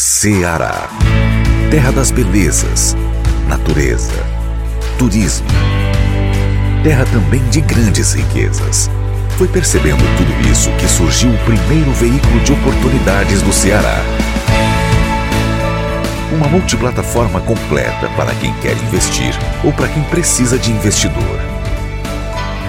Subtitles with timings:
[0.00, 0.88] Ceará.
[1.72, 2.96] Terra das belezas,
[3.48, 4.12] natureza,
[4.96, 5.48] turismo.
[6.84, 8.88] Terra também de grandes riquezas.
[9.36, 13.96] Foi percebendo tudo isso que surgiu o primeiro veículo de oportunidades do Ceará.
[16.30, 21.40] Uma multiplataforma completa para quem quer investir ou para quem precisa de investidor.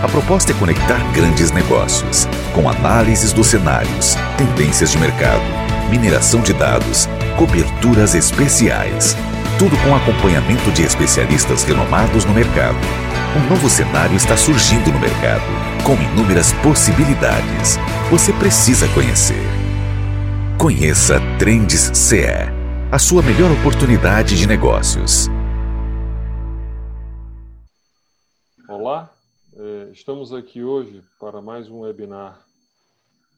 [0.02, 5.44] A proposta é conectar grandes negócios, com análises dos cenários, tendências de mercado,
[5.92, 7.08] mineração de dados,
[7.40, 9.16] coberturas especiais.
[9.58, 12.76] Tudo com acompanhamento de especialistas renomados no mercado.
[13.34, 15.46] Um novo cenário está surgindo no mercado,
[15.86, 17.78] com inúmeras possibilidades.
[18.12, 19.42] Você precisa conhecer.
[20.60, 22.28] Conheça Trends CE,
[22.92, 25.30] a sua melhor oportunidade de negócios.
[28.68, 29.10] Olá,
[29.56, 32.38] é, estamos aqui hoje para mais um webinar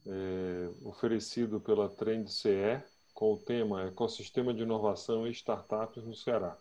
[0.08, 2.82] é, oferecido pela Trend CE
[3.22, 6.58] com o tema Ecossistema de Inovação e Startups no Ceará.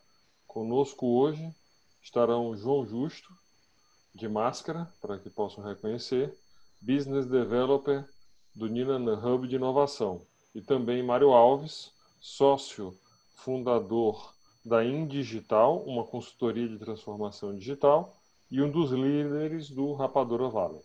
[0.46, 1.50] Conosco hoje
[2.02, 3.32] estarão João Justo,
[4.14, 6.36] de máscara, para que possam reconhecer,
[6.78, 8.04] Business Developer
[8.54, 10.20] do Nina Hub de Inovação,
[10.54, 12.94] e também Mário Alves, sócio
[13.36, 18.14] fundador da Indigital, uma consultoria de transformação digital,
[18.50, 20.82] e um dos líderes do Rapadura Valley.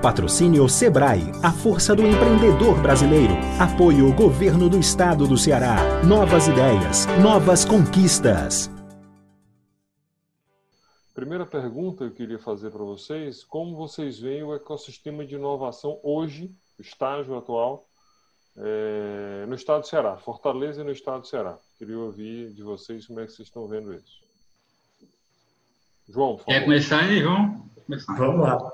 [0.00, 3.34] Patrocínio Sebrae, a força do empreendedor brasileiro.
[3.60, 6.02] Apoio Governo do Estado do Ceará.
[6.02, 8.70] Novas ideias, novas conquistas.
[11.14, 16.50] Primeira pergunta eu queria fazer para vocês: como vocês veem o ecossistema de inovação hoje,
[16.78, 17.86] o estágio atual,
[18.56, 21.58] é, no estado do Ceará, Fortaleza e no estado do Ceará?
[21.76, 24.18] Queria ouvir de vocês como é que vocês estão vendo isso.
[26.08, 26.52] João, por favor.
[26.54, 27.68] Quer começar aí, João?
[28.16, 28.72] Vamos lá.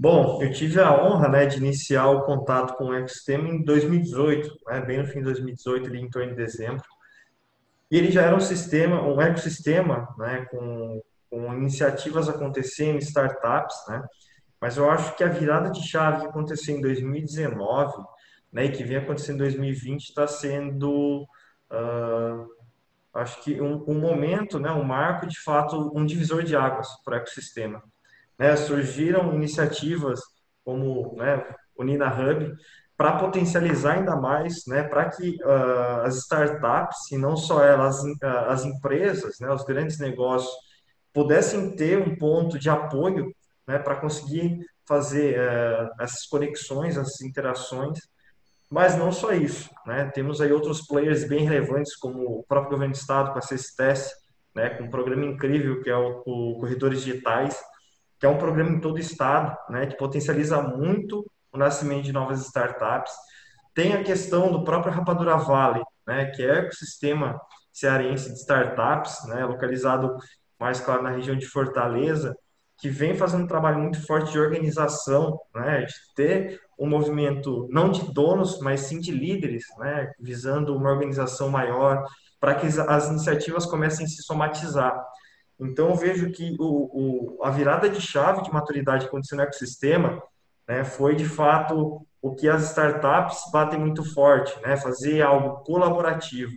[0.00, 4.48] Bom, eu tive a honra, né, de iniciar o contato com o ecossistema em 2018,
[4.68, 6.84] né, bem no fim de 2018, ali em torno de dezembro.
[7.90, 14.04] E ele já era um sistema, um ecossistema, né, com, com iniciativas acontecendo, startups, né,
[14.60, 17.92] mas eu acho que a virada de chave que aconteceu em 2019,
[18.52, 21.22] né, e que vem acontecendo em 2020, está sendo,
[21.72, 22.46] uh,
[23.14, 27.14] acho que um, um momento, né, um marco, de fato, um divisor de águas para
[27.14, 27.82] o ecossistema
[28.38, 30.20] né, surgiram iniciativas
[30.64, 31.44] como né,
[31.76, 32.54] o Nina Hub
[32.98, 38.26] para potencializar ainda mais, né, para que uh, as startups, e não só elas, uh,
[38.48, 40.52] as empresas, né, os grandes negócios,
[41.12, 43.32] pudessem ter um ponto de apoio
[43.66, 48.00] né, para conseguir fazer uh, essas conexões, essas interações,
[48.68, 52.94] mas não só isso, né, temos aí outros players bem relevantes, como o próprio governo
[52.94, 54.10] do estado, com a CESTES,
[54.54, 57.56] né, com um programa incrível que é o, o Corredores Digitais,
[58.18, 62.12] que é um programa em todo o estado, né, que potencializa muito o nascimento de
[62.12, 63.12] novas startups.
[63.74, 67.40] Tem a questão do próprio Rapadura Valley, né, que é o ecossistema
[67.72, 70.16] cearense de startups, né, localizado
[70.58, 72.36] mais claro na região de Fortaleza,
[72.80, 77.90] que vem fazendo um trabalho muito forte de organização, né, de ter um movimento não
[77.90, 82.04] de donos, mas sim de líderes, né, visando uma organização maior,
[82.40, 84.96] para que as iniciativas comecem a se somatizar.
[85.60, 89.42] Então, eu vejo que o, o, a virada de chave de maturidade que aconteceu no
[89.42, 90.22] ecossistema
[90.68, 96.52] né, foi, de fato, o que as startups batem muito forte, né, fazer algo colaborativo,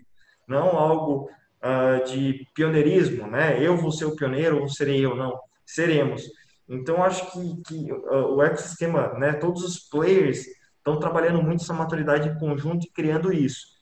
[0.48, 1.30] não algo
[1.64, 6.24] uh, de pioneirismo, né, eu vou ser o pioneiro ou serei eu, não, seremos.
[6.70, 10.46] Então, acho que, que uh, o ecossistema, né, todos os players
[10.78, 13.81] estão trabalhando muito essa maturidade em conjunto e criando isso.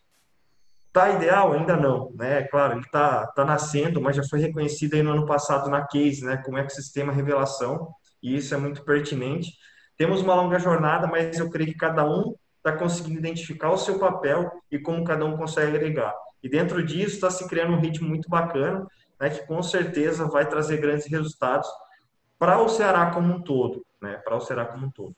[0.99, 1.53] Tá ideal?
[1.53, 2.43] Ainda não, né?
[2.43, 6.25] Claro, ele tá, tá nascendo, mas já foi reconhecido aí no ano passado na Case,
[6.25, 7.87] né, como ecossistema revelação,
[8.21, 9.53] e isso é muito pertinente.
[9.95, 13.97] Temos uma longa jornada, mas eu creio que cada um está conseguindo identificar o seu
[13.97, 16.13] papel e como cada um consegue agregar.
[16.43, 18.85] E dentro disso está se criando um ritmo muito bacana,
[19.17, 21.69] né, que com certeza vai trazer grandes resultados
[22.37, 24.17] para o Ceará como um todo, né?
[24.17, 25.15] Para o Ceará como um todo.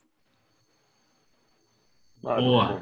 [2.22, 2.80] Boa.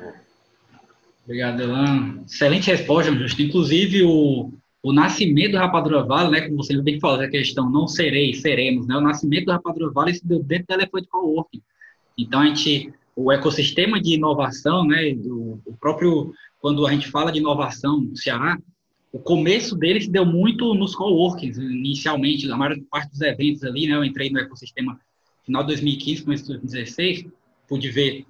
[1.29, 2.23] Obrigado, Elan.
[2.25, 3.39] Excelente resposta, Justo.
[3.43, 7.87] Inclusive, o, o nascimento do Rapadura Vale, né, como você bem falou, a questão não
[7.87, 11.61] serei, seremos, né, o nascimento do Rapadura Vale se deu dentro da Elefante Coworking.
[12.17, 17.31] Então, a gente, o ecossistema de inovação, né, do, o próprio, quando a gente fala
[17.31, 18.57] de inovação no Ceará,
[19.13, 23.85] o começo dele se deu muito nos coworkings, inicialmente, a maior parte dos eventos ali,
[23.85, 24.99] né, eu entrei no ecossistema
[25.45, 27.27] final de 2015, começo de 2016,
[27.67, 28.25] pude ver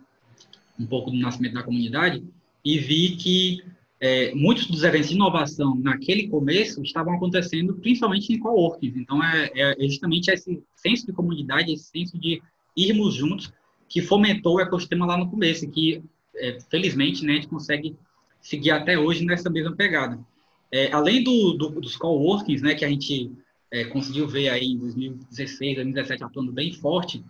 [0.78, 2.22] um pouco do nascimento da comunidade,
[2.64, 3.64] e vi que
[4.00, 8.98] é, muitos dos eventos de inovação naquele começo estavam acontecendo principalmente em coworkings.
[8.98, 12.42] Então, é, é, justamente esse senso de comunidade, esse senso de
[12.76, 13.52] irmos juntos
[13.88, 16.02] que fomentou o ecossistema lá no começo, que,
[16.36, 17.96] é, felizmente, né, a gente consegue
[18.42, 20.20] seguir até hoje nessa mesma pegada.
[20.72, 23.32] É, além do, do, dos coworkings, né, que a gente
[23.72, 27.24] é, conseguiu ver aí em 2016, 2017 atuando bem forte,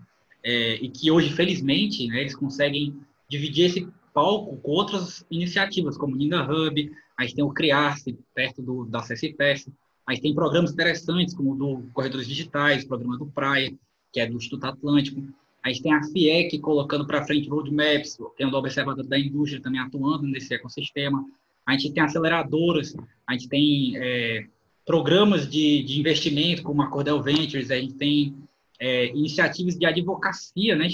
[0.43, 2.95] é, e que hoje, felizmente, né, eles conseguem
[3.29, 8.61] dividir esse palco com outras iniciativas, como Nina Hub, a gente tem o Criar-se, perto
[8.61, 9.69] do, da CSPS,
[10.07, 13.71] a gente tem programas interessantes, como o do Corredores Digitais, o programa do Praia,
[14.11, 15.21] que é do Instituto Atlântico,
[15.63, 19.79] a gente tem a FIEC colocando para frente roadmaps, tem o Observador da Indústria também
[19.79, 21.23] atuando nesse ecossistema,
[21.65, 22.95] a gente tem aceleradoras,
[23.27, 24.45] a gente tem é,
[24.85, 28.33] programas de, de investimento, como a Cordel Ventures, a gente tem
[28.79, 30.87] é, iniciativas de advocacia, né,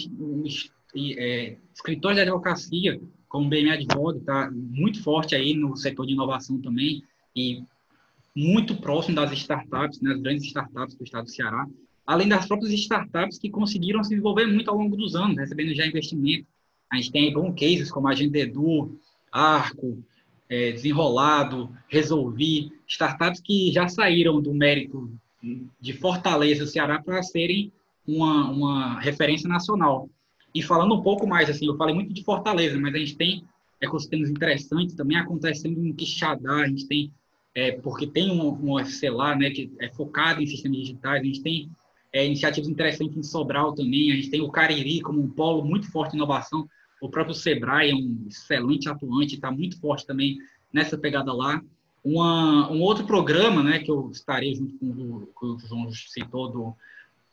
[0.96, 6.14] é, escritores de advocacia, como o BM Advog, está muito forte aí no setor de
[6.14, 7.04] inovação também,
[7.36, 7.64] e
[8.36, 11.66] muito próximo das startups, né, grandes startups do estado do Ceará,
[12.06, 15.86] além das próprias startups que conseguiram se desenvolver muito ao longo dos anos, recebendo já
[15.86, 16.48] investimento.
[16.92, 19.00] A gente tem bons cases como a Agendedu,
[19.32, 20.04] Arco,
[20.48, 25.12] é, Desenrolado, Resolvi, startups que já saíram do mérito
[25.80, 27.72] de Fortaleza, Ceará, para serem
[28.08, 30.10] uma, uma referência nacional.
[30.56, 33.44] E falando um pouco mais, assim, eu falei muito de Fortaleza, mas a gente tem
[33.82, 37.12] ecossistemas interessantes também acontecendo em Quixadá, a gente tem,
[37.54, 41.26] é, porque tem um, um UFC lá, né, que é focado em sistemas digitais, a
[41.26, 41.70] gente tem
[42.14, 45.92] é, iniciativas interessantes em Sobral também, a gente tem o Cariri como um polo muito
[45.92, 46.66] forte de inovação,
[47.02, 50.38] o próprio Sebrae é um excelente atuante, está muito forte também
[50.72, 51.62] nessa pegada lá.
[52.02, 56.50] Uma, um outro programa, né, que eu estarei junto com o que o João citou
[56.50, 56.76] do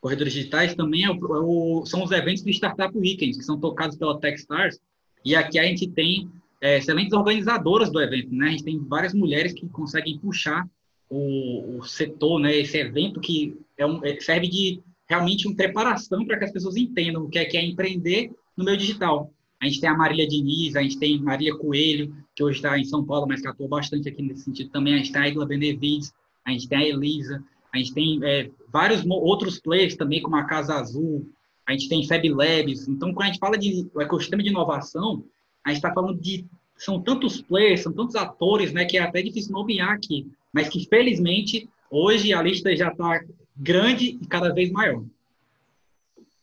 [0.02, 3.96] Corredores Digitais também é é o, são os eventos do Startup Weekend, que são tocados
[3.96, 4.80] pela Techstars,
[5.24, 6.28] e aqui a gente tem
[6.60, 8.48] é, excelentes organizadoras do evento, né?
[8.48, 10.68] A gente tem várias mulheres que conseguem puxar
[11.08, 12.52] o, o setor, né?
[12.52, 16.76] Esse evento que é um, é, serve de realmente uma preparação para que as pessoas
[16.76, 19.32] entendam o que é, que é empreender no meio digital.
[19.60, 22.84] A gente tem a Marília Diniz, a gente tem Maria Coelho, que hoje está em
[22.84, 24.94] São Paulo, mas que atua bastante aqui nesse sentido também.
[24.94, 26.12] A gente tem a Igla Benevides,
[26.44, 27.40] a gente tem a Elisa,
[27.72, 31.26] a gente tem é, vários outros players também, como a Casa Azul,
[31.66, 32.86] a gente tem Fab Labs.
[32.86, 35.24] Então, quando a gente fala de ecossistema de inovação,
[35.64, 36.44] a gente está falando de.
[36.76, 40.84] São tantos players, são tantos atores, né, que é até difícil nomear aqui, mas que
[40.86, 43.22] felizmente hoje a lista já está
[43.56, 45.04] grande e cada vez maior.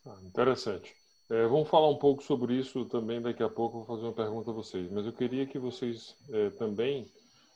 [0.06, 0.94] Ah, interessante.
[1.28, 3.78] É, vamos falar um pouco sobre isso também daqui a pouco.
[3.78, 7.06] Vou fazer uma pergunta a vocês, mas eu queria que vocês é, também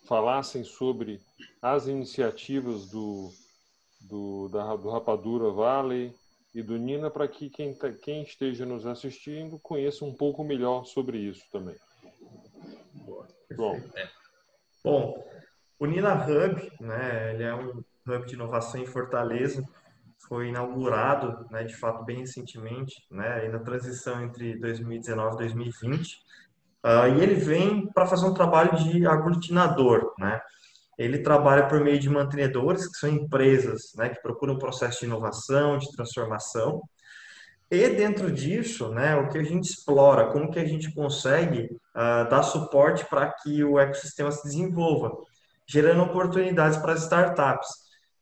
[0.07, 1.21] falassem sobre
[1.63, 3.33] as iniciativas do
[4.09, 6.15] do, da, do Rapadura Valley
[6.55, 10.85] e do Nina para que quem, tá, quem esteja nos assistindo conheça um pouco melhor
[10.85, 11.77] sobre isso também.
[13.57, 13.81] Bom,
[14.85, 15.27] Bom,
[15.81, 19.65] o Nina Hub, né, ele é um hub de inovação em Fortaleza,
[20.29, 26.17] foi inaugurado, né, de fato, bem recentemente, né, na transição entre 2019 e 2020,
[26.85, 30.39] uh, e ele vem para fazer um trabalho de aglutinador, né,
[30.99, 35.07] ele trabalha por meio de mantenedores, que são empresas né, que procuram um processo de
[35.07, 36.83] inovação, de transformação.
[37.71, 41.65] E dentro disso, né, o que a gente explora, como que a gente consegue
[41.95, 45.17] uh, dar suporte para que o ecossistema se desenvolva,
[45.67, 47.69] gerando oportunidades para as startups.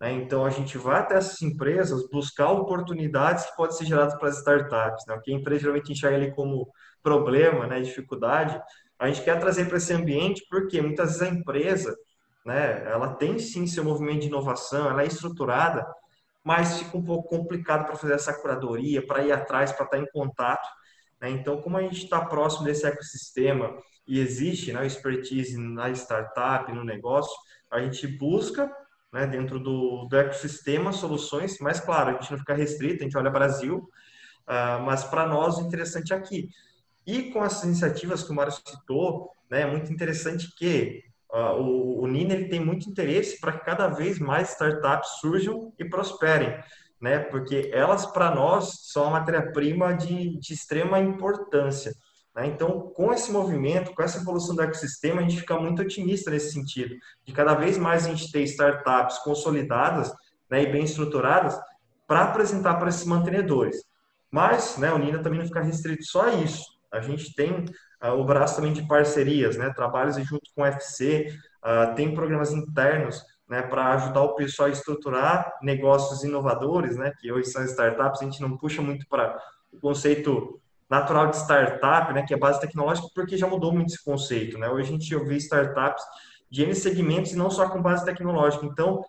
[0.00, 0.12] Né?
[0.12, 4.38] Então, a gente vai até essas empresas buscar oportunidades que podem ser geradas para as
[4.38, 5.05] startups.
[5.07, 5.14] Né?
[5.14, 6.69] O que a empresa geralmente enxerga ali como
[7.02, 8.61] problema, né, dificuldade,
[8.99, 11.97] a gente quer trazer para esse ambiente porque muitas vezes a empresa
[12.45, 12.85] né?
[12.91, 15.87] Ela tem sim seu movimento de inovação, ela é estruturada,
[16.45, 20.07] mas fica um pouco complicado para fazer essa curadoria, para ir atrás, para estar em
[20.07, 20.69] contato.
[21.21, 21.31] Né?
[21.31, 23.73] Então, como a gente está próximo desse ecossistema
[24.07, 27.33] e existe né, expertise na startup, no negócio,
[27.71, 28.71] a gente busca
[29.13, 33.17] né, dentro do, do ecossistema soluções, mas claro, a gente não fica restrito, a gente
[33.17, 36.49] olha Brasil, uh, mas para nós o interessante é aqui.
[37.07, 42.03] E com essas iniciativas que o Mário citou, né, é muito interessante que Uh, o,
[42.03, 46.62] o Nina ele tem muito interesse para que cada vez mais startups surjam e prosperem,
[47.01, 47.21] né?
[47.21, 51.93] Porque elas, para nós, são uma matéria-prima de, de extrema importância.
[52.35, 52.47] Né?
[52.47, 56.53] Então, com esse movimento, com essa evolução do ecossistema, a gente fica muito otimista nesse
[56.53, 60.12] sentido, de cada vez mais a gente ter startups consolidadas
[60.51, 61.59] né, e bem estruturadas
[62.07, 63.83] para apresentar para esses mantenedores.
[64.31, 66.65] Mas, né, o Nina também não fica restrito só a isso.
[66.91, 67.65] A gente tem
[68.11, 69.71] o braço também de parcerias, né?
[69.71, 71.28] Trabalhos junto com o UFC,
[71.62, 77.30] ah, tem programas internos né, para ajudar o pessoal a estruturar negócios inovadores, né, que
[77.30, 79.38] hoje são startups, a gente não puxa muito para
[79.71, 84.02] o conceito natural de startup, né, que é base tecnológica, porque já mudou muito esse
[84.02, 84.68] conceito, né?
[84.68, 86.02] Hoje a gente ouve startups
[86.50, 88.64] de N segmentos e não só com base tecnológica.
[88.66, 89.02] Então,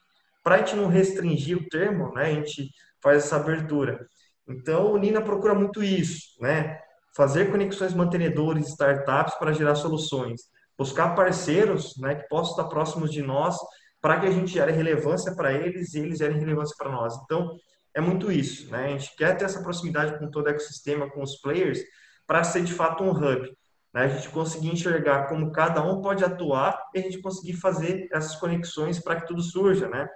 [0.43, 2.69] para a gente não restringir o termo, né, a gente
[3.01, 4.05] faz essa abertura.
[4.47, 6.79] Então, o Nina procura muito isso, né?
[7.15, 10.41] Fazer conexões mantenedores, startups para gerar soluções.
[10.77, 13.55] Buscar parceiros, né, que possam estar próximos de nós
[14.01, 17.15] para que a gente gere relevância para eles e eles gerem relevância para nós.
[17.23, 17.55] Então,
[17.95, 18.85] é muito isso, né?
[18.85, 21.79] A gente quer ter essa proximidade com todo o ecossistema, com os players,
[22.25, 23.55] para ser de fato um hub.
[23.93, 24.01] Né?
[24.01, 28.35] A gente conseguir enxergar como cada um pode atuar e a gente conseguir fazer essas
[28.35, 30.09] conexões para que tudo surja, né?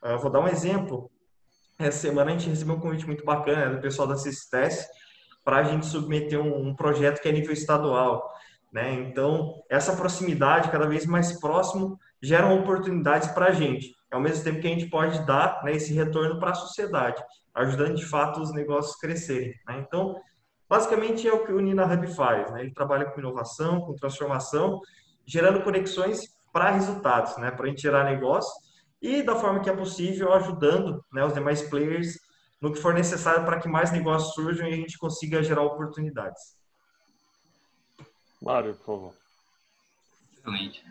[0.00, 1.10] Ah, vou dar um exemplo.
[1.78, 4.86] Essa semana a gente recebeu um convite muito bacana né, do pessoal da CISTES
[5.48, 8.30] para a gente submeter um, um, projeto que é nível estadual.
[8.70, 8.92] Né?
[8.92, 14.60] Então, essa proximidade, cada vez mais próximo, gera oportunidades para a gente ao mesmo tempo
[14.60, 17.22] que a gente pode dar né, esse retorno para a sociedade,
[17.54, 19.54] ajudando de fato os negócios crescerem.
[19.66, 19.82] Né?
[19.86, 20.20] Então,
[20.68, 22.52] basicamente é o que o Nina Hub faz.
[22.52, 22.60] Né?
[22.60, 24.82] Ele trabalha com inovação, com transformação,
[25.24, 27.50] gerando conexões para resultados, né?
[27.50, 28.52] para a gente gerar negócio
[29.00, 32.18] e da forma que é possível, ajudando né, os demais players
[32.60, 36.56] no que for necessário para que mais negócios surjam e a gente consiga gerar oportunidades.
[38.42, 39.14] Mário, por favor.
[40.36, 40.82] Excelente.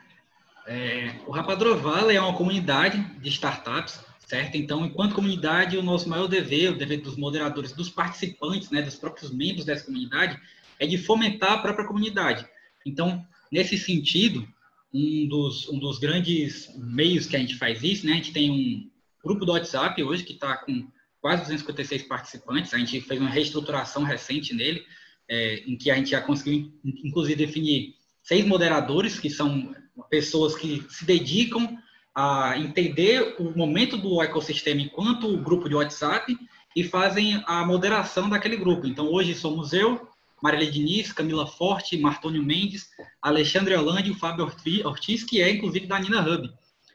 [0.65, 4.55] É, o Rapadura Valley é uma comunidade de startups, certo?
[4.55, 8.95] Então, enquanto comunidade, o nosso maior dever, o dever dos moderadores, dos participantes, né, dos
[8.95, 10.37] próprios membros dessa comunidade,
[10.79, 12.45] é de fomentar a própria comunidade.
[12.85, 14.45] Então, nesse sentido,
[14.93, 18.51] um dos, um dos grandes meios que a gente faz isso, né, a gente tem
[18.51, 18.91] um
[19.23, 20.85] grupo do WhatsApp hoje que está com
[21.27, 24.85] quase 256 participantes, a gente fez uma reestruturação recente nele,
[25.27, 26.71] é, em que a gente já conseguiu,
[27.03, 29.75] inclusive, definir seis moderadores, que são
[30.09, 31.77] pessoas que se dedicam
[32.15, 36.33] a entender o momento do ecossistema enquanto grupo de WhatsApp
[36.73, 38.87] e fazem a moderação daquele grupo.
[38.87, 40.07] Então, hoje somos eu,
[40.41, 42.87] Marília Diniz, Camila Forte, Martônio Mendes,
[43.21, 44.49] Alexandre Holanda e o Fábio
[44.85, 46.49] Ortiz, que é, inclusive, da Nina Hub.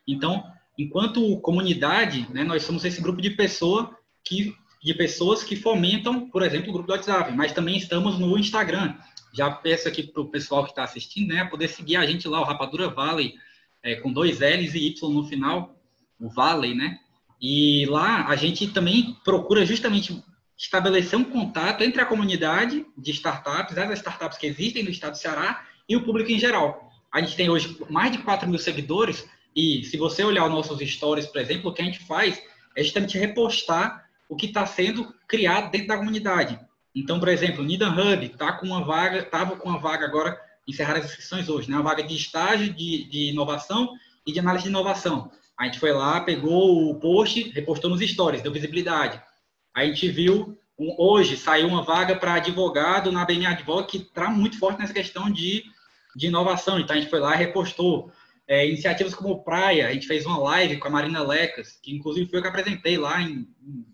[0.09, 0.43] Então,
[0.79, 6.43] enquanto comunidade, né, nós somos esse grupo de, pessoa que, de pessoas que fomentam, por
[6.43, 8.97] exemplo, o grupo do WhatsApp, mas também estamos no Instagram,
[9.33, 12.41] já peço aqui para o pessoal que está assistindo, né, poder seguir a gente lá,
[12.41, 13.35] o Rapadura Valley,
[13.83, 15.76] é, com dois L's e Y no final,
[16.21, 16.99] o Valley, né?
[17.41, 20.23] E lá a gente também procura justamente
[20.57, 25.19] estabelecer um contato entre a comunidade de startups, as startups que existem no estado do
[25.19, 26.88] Ceará e o público em geral.
[27.12, 30.79] A gente tem hoje mais de 4 mil seguidores e se você olhar os nossos
[30.79, 32.41] stories, por exemplo, o que a gente faz
[32.76, 36.59] é justamente repostar o que está sendo criado dentro da comunidade.
[36.95, 40.41] Então, por exemplo, o Nidan Hub está com uma vaga, estava com uma vaga agora,
[40.67, 41.77] encerrar as inscrições hoje, né?
[41.77, 43.93] Uma vaga de estágio de, de inovação
[44.27, 45.31] e de análise de inovação.
[45.59, 49.21] A gente foi lá, pegou o post, repostou nos stories, deu visibilidade.
[49.75, 54.59] A gente viu, hoje saiu uma vaga para advogado na BN Advog, que está muito
[54.59, 55.62] forte nessa questão de,
[56.17, 56.81] de inovação.
[56.81, 58.11] Então, a gente foi lá e repostou.
[58.49, 62.29] É, iniciativas como Praia, a gente fez uma live com a Marina Lecas, que inclusive
[62.29, 63.93] foi eu que apresentei lá em, em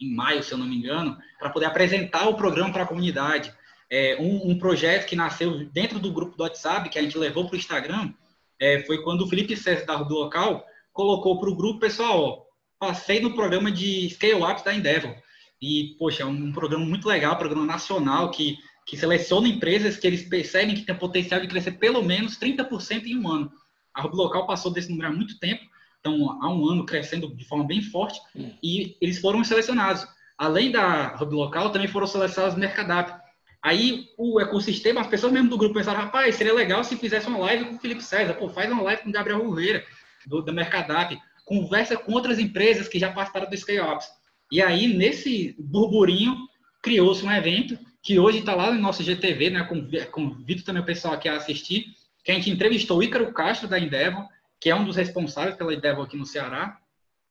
[0.00, 3.52] em maio, se eu não me engano, para poder apresentar o programa para a comunidade.
[3.90, 7.46] É, um, um, projeto que nasceu dentro do grupo do WhatsApp, que a gente levou
[7.46, 8.12] para o Instagram,
[8.58, 12.42] é, foi quando o Felipe César, do local, colocou para o grupo, pessoal, ó,
[12.78, 15.14] passei no programa de Scale Ups da Endeavor.
[15.60, 20.22] E, poxa, é um programa muito legal, programa nacional, que, que seleciona empresas que eles
[20.22, 23.52] percebem que tem potencial de crescer pelo menos 30% em um ano.
[23.94, 25.62] A Hub Local passou desse número há muito tempo,
[26.00, 28.50] estão há um ano crescendo de forma bem forte, hum.
[28.62, 30.06] e eles foram selecionados.
[30.36, 33.20] Além da hub local, também foram selecionados Mercadap.
[33.62, 37.38] Aí o ecossistema, as pessoas mesmo do grupo pensaram, rapaz, seria legal se fizesse uma
[37.40, 39.84] live com o Felipe César, pô, faz uma live com o Gabriel Rivera,
[40.26, 44.08] do, da Mercadap, conversa com outras empresas que já passaram do Scale Ops.
[44.50, 46.36] E aí, nesse burburinho,
[46.82, 49.68] criou-se um evento que hoje está lá no nosso GTV, né?
[50.10, 51.84] Convido também o pessoal aqui a assistir,
[52.24, 54.26] que a gente entrevistou o Ícaro Castro da Endeavor,
[54.60, 56.78] que é um dos responsáveis pela Endeavor aqui no Ceará,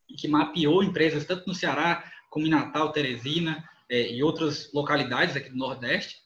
[0.09, 5.36] e que mapeou empresas tanto no Ceará como em Natal, Teresina é, e outras localidades
[5.36, 6.17] aqui do Nordeste.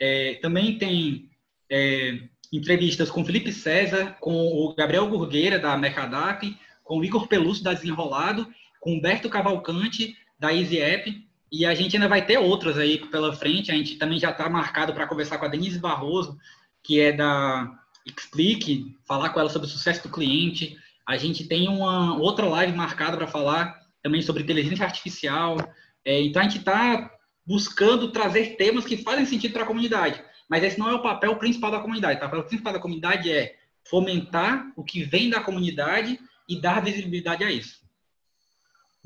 [0.00, 1.30] É, também tem
[1.70, 2.20] é,
[2.52, 7.72] entrevistas com Felipe César, com o Gabriel Gurgueira, da Mercadap, com o Igor Peluso, da
[7.72, 8.46] Desenrolado,
[8.80, 13.32] com Humberto Cavalcante, da Easy App, e a gente ainda vai ter outras aí pela
[13.32, 13.70] frente.
[13.70, 16.36] A gente também já está marcado para conversar com a Denise Barroso,
[16.82, 17.72] que é da
[18.04, 20.78] explique, falar com ela sobre o sucesso do cliente.
[21.06, 25.56] A gente tem uma outra live marcada para falar também sobre inteligência artificial.
[26.04, 27.10] É, então a gente está
[27.46, 30.22] buscando trazer temas que fazem sentido para a comunidade.
[30.48, 32.20] Mas esse não é o papel principal da comunidade.
[32.20, 32.26] Tá?
[32.26, 36.18] O papel principal da comunidade é fomentar o que vem da comunidade
[36.48, 37.82] e dar visibilidade a isso.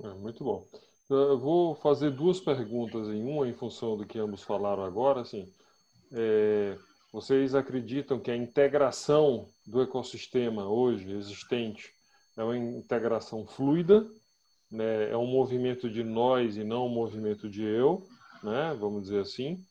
[0.03, 0.67] É, muito bom.
[1.11, 5.23] Eu vou fazer duas perguntas em uma, em função do que ambos falaram agora.
[5.23, 5.51] Assim,
[6.13, 6.77] é,
[7.13, 11.93] vocês acreditam que a integração do ecossistema hoje existente
[12.37, 14.07] é uma integração fluida,
[14.71, 15.11] né?
[15.11, 18.07] é um movimento de nós e não um movimento de eu,
[18.43, 18.77] né?
[18.79, 19.65] vamos dizer assim.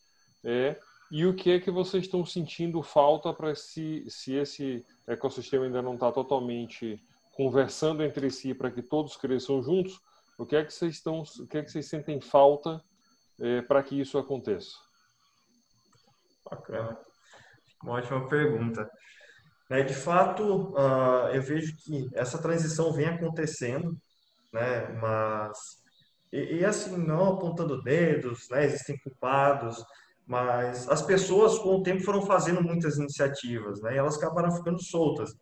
[0.43, 0.79] É,
[1.09, 5.81] e o que é que vocês estão sentindo falta para se, se esse ecossistema ainda
[5.81, 7.01] não está totalmente
[7.33, 10.01] conversando entre si para que todos cresçam juntos?
[10.37, 12.83] O que é que vocês estão, o que é que vocês sentem falta
[13.39, 14.75] é, para que isso aconteça?
[16.43, 16.97] Bacana,
[17.83, 18.89] uma ótima pergunta.
[19.69, 23.97] É, de fato, uh, eu vejo que essa transição vem acontecendo,
[24.53, 24.87] né?
[25.01, 25.57] Mas
[26.31, 28.65] e, e assim não apontando dedos, né?
[28.65, 29.83] Existem culpados,
[30.25, 33.95] mas as pessoas, com o tempo, foram fazendo muitas iniciativas, né?
[33.95, 35.33] E elas acabaram ficando soltas.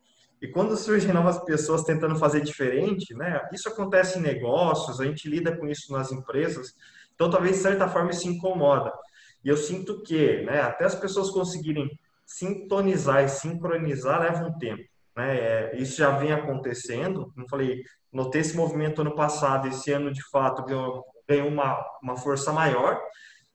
[0.42, 3.42] E quando surgem novas pessoas tentando fazer diferente, né?
[3.54, 6.74] Isso acontece em negócios, a gente lida com isso nas empresas.
[7.16, 8.92] Então, talvez, de certa forma, isso incomoda.
[9.44, 10.62] E eu sinto que, né?
[10.62, 11.90] Até as pessoas conseguirem
[12.26, 14.84] sintonizar e sincronizar leva um tempo.
[15.16, 15.38] Né?
[15.38, 17.32] É, isso já vem acontecendo.
[17.34, 21.06] Como falei, notei esse movimento ano passado, esse ano, de fato, ganhou,
[21.48, 23.00] uma, uma força maior.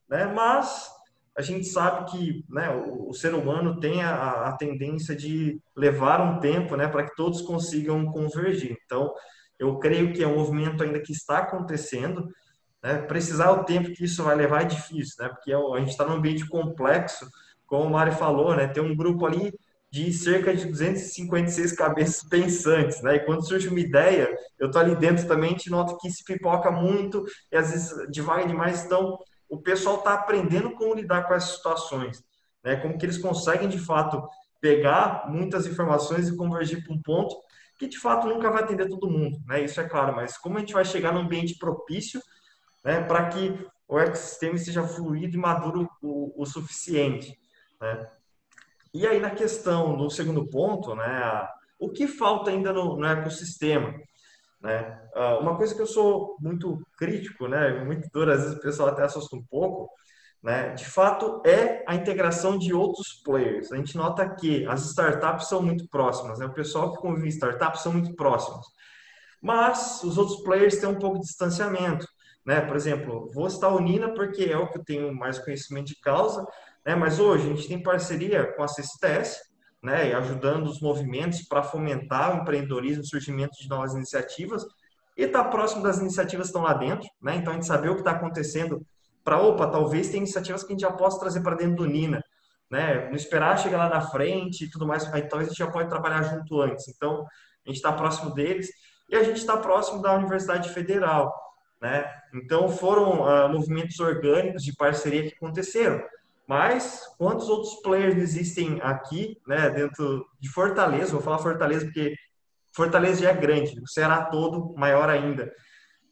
[0.09, 0.27] Né?
[0.27, 0.89] Mas
[1.37, 6.21] a gente sabe que né, o, o, ser humano tem a, a, tendência de levar
[6.21, 8.77] um tempo né, para que todos consigam convergir.
[8.85, 9.13] Então,
[9.59, 12.29] eu creio que é um movimento ainda que está acontecendo.
[12.83, 15.91] Né, precisar o tempo que isso vai levar é difícil, né, porque é a gente
[15.91, 17.29] está num ambiente complexo,
[17.71, 19.53] como o Mário falou, né, tem um grupo ali
[19.93, 23.17] de cerca de 256 cabeças pensantes, né?
[23.17, 26.71] E quando surge uma ideia, eu tô ali dentro também, te noto que se pipoca
[26.71, 31.57] muito e às vezes devaga demais, então o pessoal está aprendendo como lidar com essas
[31.57, 32.23] situações,
[32.65, 32.77] né?
[32.77, 34.23] Como que eles conseguem de fato
[34.61, 37.37] pegar muitas informações e convergir para um ponto
[37.79, 39.65] que de fato nunca vai atender todo mundo, né?
[39.65, 42.21] Isso é claro, mas como a gente vai chegar num ambiente propício,
[42.85, 43.59] né, para que
[43.89, 47.40] o ecossistema seja fluido e maduro o, o suficiente,
[47.81, 48.07] né?
[48.93, 53.95] E aí na questão do segundo ponto, né, o que falta ainda no, no ecossistema?
[54.61, 55.01] Né?
[55.15, 58.89] Ah, uma coisa que eu sou muito crítico, né, muito duro, às vezes o pessoal
[58.91, 59.91] até assusta um pouco,
[60.43, 63.73] né, de fato é a integração de outros players.
[63.73, 67.31] A gente nota que as startups são muito próximas, né, o pessoal que convive em
[67.31, 68.67] startups são muito próximos,
[69.41, 72.07] mas os outros players têm um pouco de distanciamento.
[72.45, 72.61] Né?
[72.61, 76.01] Por exemplo, vou citar a Unina porque é o que eu tenho mais conhecimento de
[76.01, 76.45] causa,
[76.85, 76.95] né?
[76.95, 79.39] mas hoje a gente tem parceria com a CSTS,
[79.83, 84.65] né, ajudando os movimentos para fomentar o empreendedorismo, o surgimento de novas iniciativas
[85.17, 87.37] e tá próximo das iniciativas que estão lá dentro, né?
[87.37, 88.85] Então a gente saber o que está acontecendo
[89.23, 92.23] para, opa, talvez tenha iniciativas que a gente já possa trazer para dentro do Nina,
[92.71, 93.07] né?
[93.09, 95.89] Não esperar chegar lá na frente e tudo mais, aí talvez a gente já pode
[95.89, 96.89] trabalhar junto antes.
[96.89, 97.27] Então
[97.67, 98.71] a gente está próximo deles
[99.11, 101.35] e a gente está próximo da Universidade Federal,
[101.83, 102.11] né?
[102.35, 106.03] Então foram uh, movimentos orgânicos de parceria que aconteceram.
[106.51, 111.13] Mas quantos outros players existem aqui, né, dentro de Fortaleza?
[111.13, 112.17] Vou falar Fortaleza porque
[112.75, 115.49] Fortaleza já é grande, o Ceará todo maior ainda,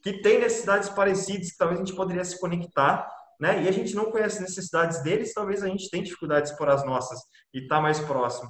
[0.01, 3.65] que tem necessidades parecidas que talvez a gente poderia se conectar, né?
[3.65, 7.19] E a gente não conhece necessidades deles, talvez a gente tenha dificuldades por as nossas
[7.53, 8.49] e tá mais próximo.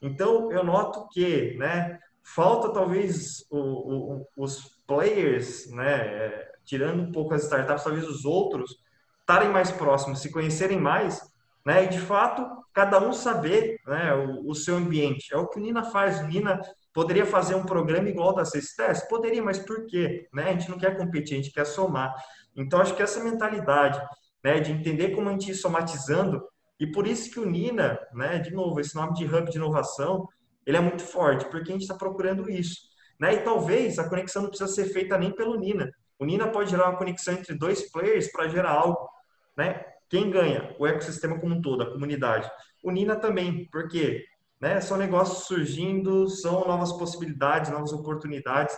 [0.00, 7.34] Então eu noto que, né, falta talvez o, o, os players, né, tirando um pouco
[7.34, 8.85] as startups, talvez os outros
[9.26, 11.20] estarem mais próximos, se conhecerem mais,
[11.66, 11.84] né?
[11.84, 15.34] E de fato, cada um saber né, o, o, seu ambiente.
[15.34, 16.20] É o que o Nina faz.
[16.20, 16.60] O Nina
[16.94, 19.08] poderia fazer um programa igual da CSTES?
[19.08, 20.28] Poderia, mas por quê?
[20.32, 20.44] Né?
[20.44, 22.14] A gente não quer competir, a gente quer somar.
[22.54, 24.00] Então, acho que essa mentalidade
[24.44, 26.40] né, de entender como a gente ir somatizando,
[26.78, 30.28] e por isso que o Nina, né, de novo, esse nome de hub de inovação,
[30.64, 32.76] ele é muito forte, porque a gente está procurando isso.
[33.18, 33.34] Né?
[33.34, 35.90] E talvez a conexão não precisa ser feita nem pelo Nina.
[36.16, 39.15] O Nina pode gerar uma conexão entre dois players para gerar algo
[39.56, 39.84] né?
[40.08, 40.74] Quem ganha?
[40.78, 42.50] O ecossistema como um todo, a comunidade.
[42.82, 44.24] O Nina também, porque
[44.60, 48.76] né, são negócios surgindo, são novas possibilidades, novas oportunidades.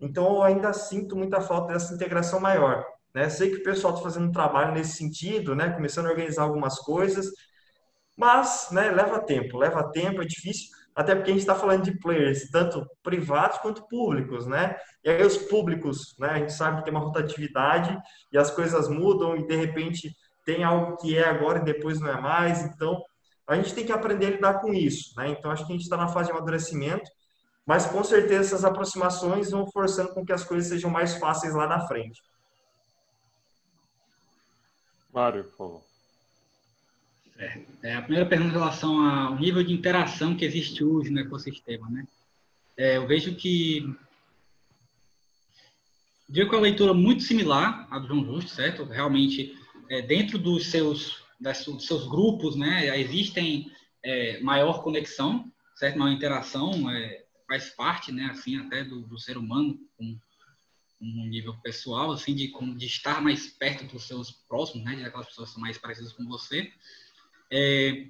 [0.00, 2.84] Então, eu ainda sinto muita falta dessa integração maior.
[3.14, 3.28] Né?
[3.28, 5.70] Sei que o pessoal está fazendo um trabalho nesse sentido, né?
[5.70, 7.30] começando a organizar algumas coisas,
[8.16, 11.98] mas né, leva tempo, leva tempo, é difícil, até porque a gente está falando de
[11.98, 14.76] players, tanto privados quanto públicos, né?
[15.02, 17.98] E aí os públicos, né, a gente sabe que tem uma rotatividade
[18.32, 22.08] e as coisas mudam e de repente tem algo que é agora e depois não
[22.08, 23.02] é mais, então
[23.46, 25.28] a gente tem que aprender a lidar com isso, né?
[25.30, 27.10] Então acho que a gente está na fase de amadurecimento,
[27.66, 31.66] mas com certeza essas aproximações vão forçando com que as coisas sejam mais fáceis lá
[31.66, 32.22] na frente.
[35.12, 35.93] Mário, por favor.
[37.82, 41.88] É, a primeira pergunta em relação ao nível de interação que existe hoje no ecossistema,
[41.90, 42.06] né?
[42.76, 43.94] É, eu vejo que
[46.28, 48.84] veio com a leitura muito similar à do João Justo, certo?
[48.84, 49.56] Realmente,
[49.88, 53.70] é, dentro dos seus, das, dos seus grupos, né, existem
[54.02, 55.98] é, maior conexão, certo?
[55.98, 60.18] Maior interação, é, faz parte, né, assim, até do, do ser humano, com
[61.00, 65.50] um nível pessoal, assim, de, de estar mais perto dos seus próximos, né, aquelas pessoas
[65.50, 66.72] que são mais parecidas com você.
[67.56, 68.06] É,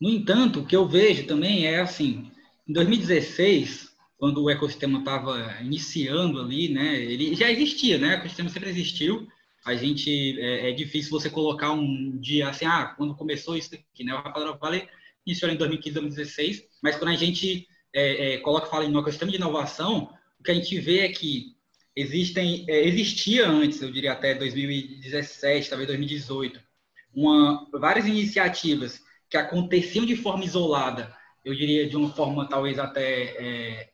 [0.00, 2.28] no entanto, o que eu vejo também é assim,
[2.66, 8.48] em 2016, quando o ecossistema estava iniciando ali, né, ele já existia, né, o ecossistema
[8.48, 9.28] sempre existiu,
[9.64, 14.02] a gente, é, é, difícil você colocar um dia assim, ah, quando começou isso aqui,
[14.02, 14.88] né, o Rapadura Valley
[15.24, 19.30] iniciou em 2015, 2016, mas quando a gente é, é, coloca fala em um ecossistema
[19.30, 21.54] de inovação, o que a gente vê é que
[21.94, 26.69] existem, é, existia antes, eu diria até 2017, talvez 2018,
[27.14, 33.22] uma, várias iniciativas que aconteciam de forma isolada, eu diria de uma forma talvez até
[33.22, 33.90] é,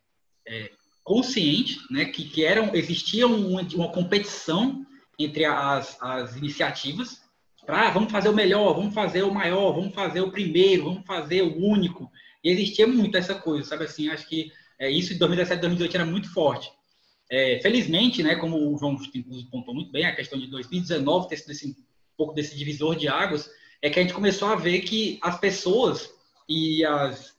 [0.46, 0.70] é,
[1.04, 4.84] consciente, né, que, que eram, existia uma, uma competição
[5.18, 7.22] entre as, as iniciativas,
[7.64, 11.04] para ah, vamos fazer o melhor, vamos fazer o maior, vamos fazer o primeiro, vamos
[11.04, 12.10] fazer o único.
[12.42, 16.06] E existia muito essa coisa, sabe assim, acho que é, isso em 2017, 2018 era
[16.06, 16.70] muito forte.
[17.28, 18.96] É, felizmente, né, como o João
[19.50, 21.76] pontuou muito bem, a questão de 2019 ter sido
[22.16, 23.50] pouco desse divisor de águas,
[23.82, 26.10] é que a gente começou a ver que as pessoas
[26.48, 27.36] e as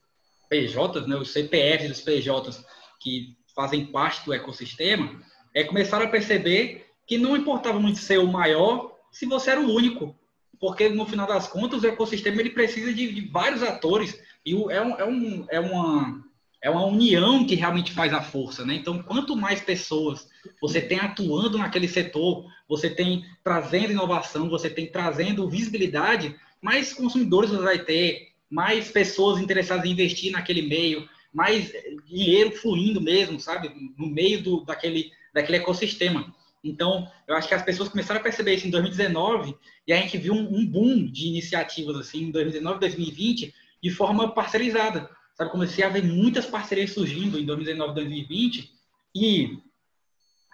[0.50, 2.66] PJs, né, os CPFs dos PJs
[3.00, 5.20] que fazem parte do ecossistema,
[5.54, 9.74] é, começaram a perceber que não importava muito ser o maior se você era o
[9.74, 10.16] único,
[10.60, 14.20] porque no final das contas o ecossistema ele precisa de, de vários atores.
[14.46, 16.24] E é, um, é, um, é uma
[16.62, 18.76] é uma união que realmente faz a força, né?
[18.76, 20.28] Então, quanto mais pessoas
[20.60, 27.52] você tem atuando naquele setor, você tem trazendo inovação, você tem trazendo visibilidade, mais consumidores
[27.52, 31.72] você vai ter, mais pessoas interessadas em investir naquele meio, mais
[32.08, 33.70] dinheiro fluindo mesmo, sabe?
[33.98, 36.34] No meio do, daquele, daquele ecossistema.
[36.64, 40.18] Então, eu acho que as pessoas começaram a perceber isso em 2019 e a gente
[40.18, 45.84] viu um, um boom de iniciativas assim em 2019, 2020 de forma parcerizada sabe, comecei
[45.84, 48.72] a ver muitas parcerias surgindo em 2019, 2020
[49.16, 49.60] e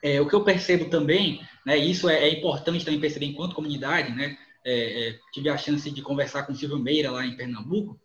[0.04, 4.14] é, o que eu percebo também, né, isso é, é, importante também perceber enquanto comunidade,
[4.14, 7.98] né, é, é tive a chance de conversar com o Silvio Meira lá em Pernambuco,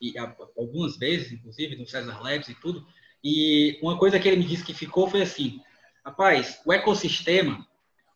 [0.00, 2.84] e algumas vezes, inclusive, no César Labs e tudo,
[3.22, 5.60] e uma coisa que ele me disse que ficou foi assim,
[6.04, 7.64] rapaz, o ecossistema,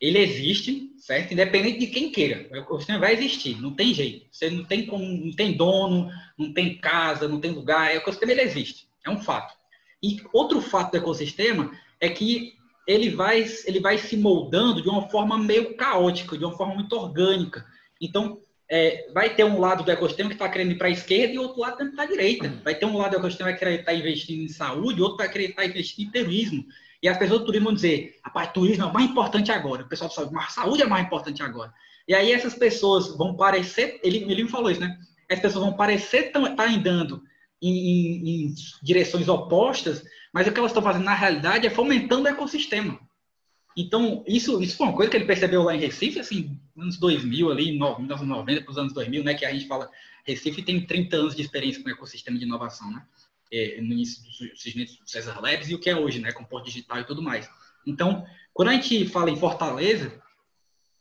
[0.01, 1.33] ele existe, certo?
[1.33, 4.27] Independente de quem queira, o ecossistema vai existir, não tem jeito.
[4.31, 7.95] Você não tem como, não tem dono, não tem casa, não tem lugar.
[7.95, 9.55] O ecossistema ele existe, é um fato.
[10.03, 12.55] E outro fato do ecossistema é que
[12.87, 16.95] ele vai, ele vai se moldando de uma forma meio caótica, de uma forma muito
[16.95, 17.67] orgânica.
[18.01, 21.35] Então, é, vai ter um lado do ecossistema que está querendo ir para a esquerda
[21.35, 22.53] e outro lado para a direita.
[22.63, 25.19] Vai ter um lado do ecossistema que vai querer estar tá investindo em saúde, outro
[25.19, 26.67] vai querer estar tá investindo em turismo.
[27.03, 29.83] E as pessoas do turismo vão dizer, rapaz, turismo é o mais importante agora.
[29.83, 31.73] O pessoal sabe, mas saúde é mais importante agora.
[32.09, 34.99] E aí essas pessoas vão parecer, ele, ele me falou isso, né?
[35.31, 37.23] As pessoas vão parecer estar tá andando
[37.61, 42.25] em, em, em, direções opostas, mas o que elas estão fazendo na realidade é fomentando
[42.25, 42.99] o ecossistema.
[43.77, 47.51] Então, isso, isso foi uma coisa que ele percebeu lá em Recife, assim, anos 2000,
[47.51, 49.35] ali, 1990 para os anos 2000, né?
[49.35, 49.91] Que a gente fala,
[50.25, 53.03] Recife tem 30 anos de experiência com o ecossistema de inovação, né?
[53.53, 56.45] É, no início do segmento do César Labs e o que é hoje, né, com
[56.45, 57.49] porto digital e tudo mais.
[57.87, 60.13] Então, quando a gente fala em Fortaleza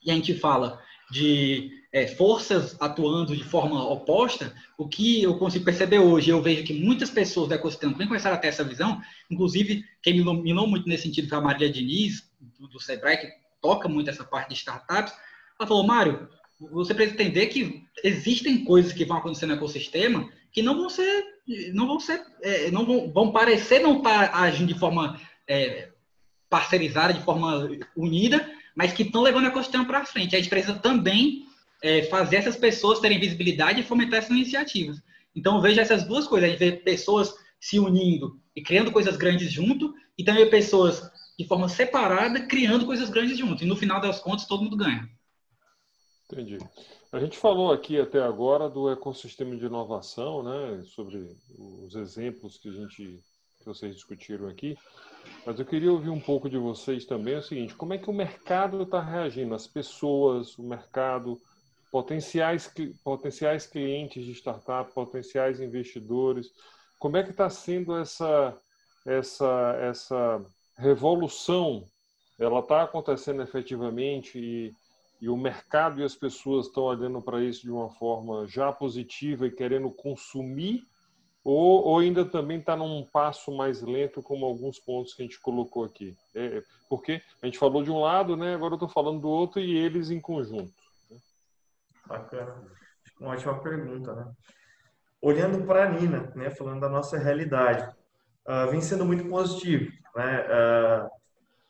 [0.03, 5.65] e a gente fala de é, forças atuando de forma oposta, o que eu consigo
[5.65, 9.01] perceber hoje, eu vejo que muitas pessoas do ecossistema também começaram a ter essa visão,
[9.29, 12.29] inclusive quem me iluminou muito nesse sentido foi a Maria Diniz,
[12.59, 13.27] do, do Sebrae, que
[13.61, 15.13] toca muito essa parte de startups,
[15.59, 16.27] ela falou, Mário,
[16.59, 21.25] você precisa entender que existem coisas que vão acontecer no ecossistema que não vão ser,
[21.73, 25.89] não vão ser, é, não vão, vão, parecer não estar tá agindo de forma é,
[26.49, 30.33] parcerizada, de forma unida, mas que estão levando o ecossistema para frente.
[30.33, 31.45] A gente precisa também
[31.83, 35.03] é, fazer essas pessoas terem visibilidade e fomentar essas iniciativas.
[35.35, 36.47] Então, eu vejo essas duas coisas.
[36.47, 41.45] A gente vê pessoas se unindo e criando coisas grandes junto, e também pessoas de
[41.45, 43.61] forma separada criando coisas grandes junto.
[43.61, 45.05] E no final das contas, todo mundo ganha.
[46.31, 46.59] Entendi.
[47.15, 51.25] A gente falou aqui até agora do ecossistema de inovação, né, sobre
[51.57, 53.23] os exemplos que a gente
[53.57, 54.77] que vocês discutiram aqui,
[55.45, 58.09] mas eu queria ouvir um pouco de vocês também é o seguinte: como é que
[58.09, 61.39] o mercado está reagindo, as pessoas, o mercado,
[61.89, 62.69] potenciais
[63.01, 66.51] potenciais clientes de startup, potenciais investidores,
[66.99, 68.59] como é que está sendo essa
[69.05, 70.45] essa essa
[70.77, 71.87] revolução?
[72.37, 74.75] Ela está acontecendo efetivamente e
[75.25, 79.47] e o mercado e as pessoas estão olhando para isso de uma forma já positiva
[79.47, 80.83] e querendo consumir
[81.43, 85.39] Ou, ou ainda também está num passo mais lento, como alguns pontos que a gente
[85.39, 86.15] colocou aqui?
[86.35, 88.53] É, porque a gente falou de um lado, né?
[88.53, 90.73] agora eu estou falando do outro e eles em conjunto.
[91.09, 91.17] Né?
[92.07, 92.63] Bacana.
[93.19, 94.31] Uma ótima pergunta, né?
[95.21, 97.83] Olhando para a Nina, né, falando da nossa realidade,
[98.47, 99.91] uh, vem sendo muito positivo.
[100.15, 100.41] Né?
[100.41, 101.09] Uh,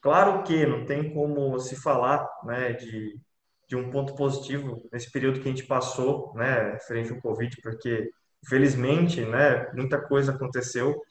[0.02, 3.18] claro que não tem como se falar né, de,
[3.68, 8.10] de um ponto positivo nesse período que a gente passou, né, frente ao Covid, porque
[8.48, 11.02] Felizmente, né, muita coisa aconteceu,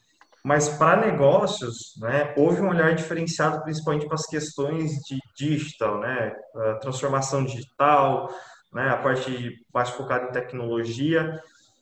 [0.43, 6.33] mas para negócios, né, houve um olhar diferenciado, principalmente para as questões de digital, né,
[6.81, 8.33] transformação digital,
[8.71, 11.41] né, a parte mais focada em tecnologia.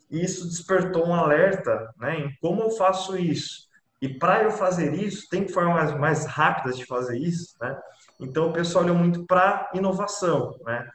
[0.10, 3.68] E isso despertou um alerta, né, em como eu faço isso.
[4.02, 7.78] E para eu fazer isso, tem formas mais rápidas de fazer isso, né?
[8.24, 10.88] Então o pessoal olhou muito para inovação, né?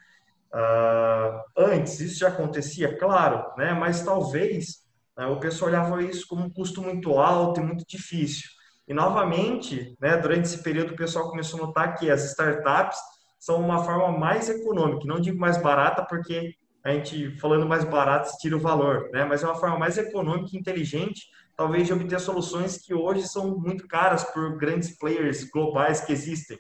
[0.53, 3.75] Uh, antes, isso já acontecia, claro, né?
[3.75, 4.79] mas talvez
[5.19, 8.49] uh, o pessoal olhava isso como um custo muito alto e muito difícil.
[8.87, 12.99] E, novamente, né, durante esse período, o pessoal começou a notar que as startups
[13.39, 18.35] são uma forma mais econômica, não digo mais barata, porque a gente, falando mais barato,
[18.39, 19.27] tira o valor, né?
[19.27, 23.59] mas é uma forma mais econômica e inteligente, talvez, de obter soluções que hoje são
[23.59, 26.59] muito caras por grandes players globais que existem.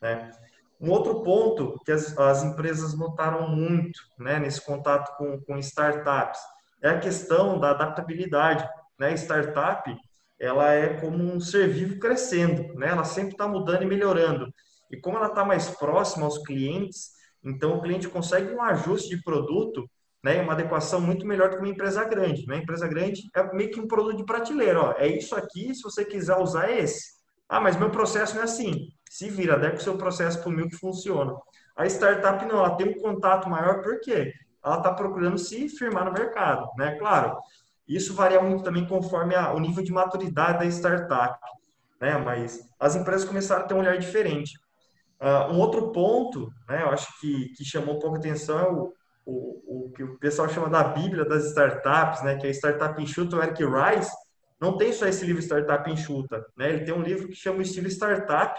[0.00, 0.30] Né?
[0.80, 6.40] Um outro ponto que as, as empresas notaram muito né, nesse contato com, com startups
[6.82, 8.66] é a questão da adaptabilidade.
[8.98, 9.12] Né?
[9.14, 9.94] Startup
[10.38, 12.88] ela é como um ser vivo crescendo, né?
[12.88, 14.50] ela sempre está mudando e melhorando.
[14.90, 17.10] E como ela está mais próxima aos clientes,
[17.44, 19.88] então o cliente consegue um ajuste de produto,
[20.24, 22.46] né, uma adequação muito melhor que uma empresa grande.
[22.46, 22.56] Né?
[22.56, 24.80] Empresa grande é meio que um produto de prateleira.
[24.80, 27.20] Ó, é isso aqui, se você quiser usar é esse.
[27.46, 30.68] Ah, mas meu processo não é assim se vira, adequa o seu processo para o
[30.68, 31.36] que funciona.
[31.76, 34.32] A startup não, ela tem um contato maior porque
[34.64, 36.94] ela está procurando se firmar no mercado, né?
[36.96, 37.36] Claro,
[37.88, 41.40] isso varia muito também conforme a, o nível de maturidade da startup,
[42.00, 42.18] né?
[42.18, 44.56] Mas as empresas começaram a ter um olhar diferente.
[45.20, 46.82] Uh, um outro ponto, né?
[46.82, 48.92] Eu acho que, que chamou um pouco atenção é o,
[49.26, 52.36] o, o que o pessoal chama da Bíblia das startups, né?
[52.36, 54.12] Que é a Startup Enxuta, o Eric Rice.
[54.60, 56.68] Não tem só esse livro Startup Enxuta, né?
[56.68, 58.56] Ele tem um livro que chama o Estilo Startup,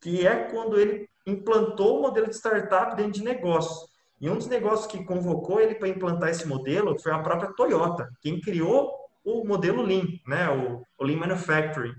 [0.00, 3.90] que é quando ele implantou o modelo de startup dentro de negócios.
[4.20, 8.08] E um dos negócios que convocou ele para implantar esse modelo foi a própria Toyota,
[8.20, 8.92] quem criou
[9.24, 11.94] o modelo Lean, né, o, o Lean Manufacturing.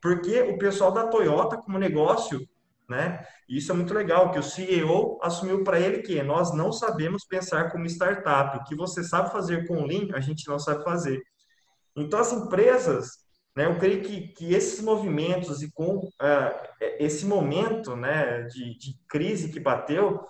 [0.00, 2.46] Porque o pessoal da Toyota, como negócio,
[2.88, 7.24] né, isso é muito legal, que o CEO assumiu para ele que nós não sabemos
[7.24, 8.56] pensar como startup.
[8.56, 11.22] O que você sabe fazer com o Lean, a gente não sabe fazer.
[11.96, 13.25] Então, as empresas
[13.56, 13.64] né?
[13.64, 19.50] Eu creio que, que esses movimentos e com uh, esse momento né, de, de crise
[19.50, 20.26] que bateu,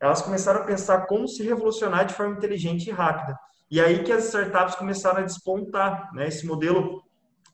[0.00, 3.38] elas começaram a pensar como se revolucionar de forma inteligente e rápida.
[3.70, 6.26] E aí que as startups começaram a despontar, né?
[6.26, 7.02] Esse modelo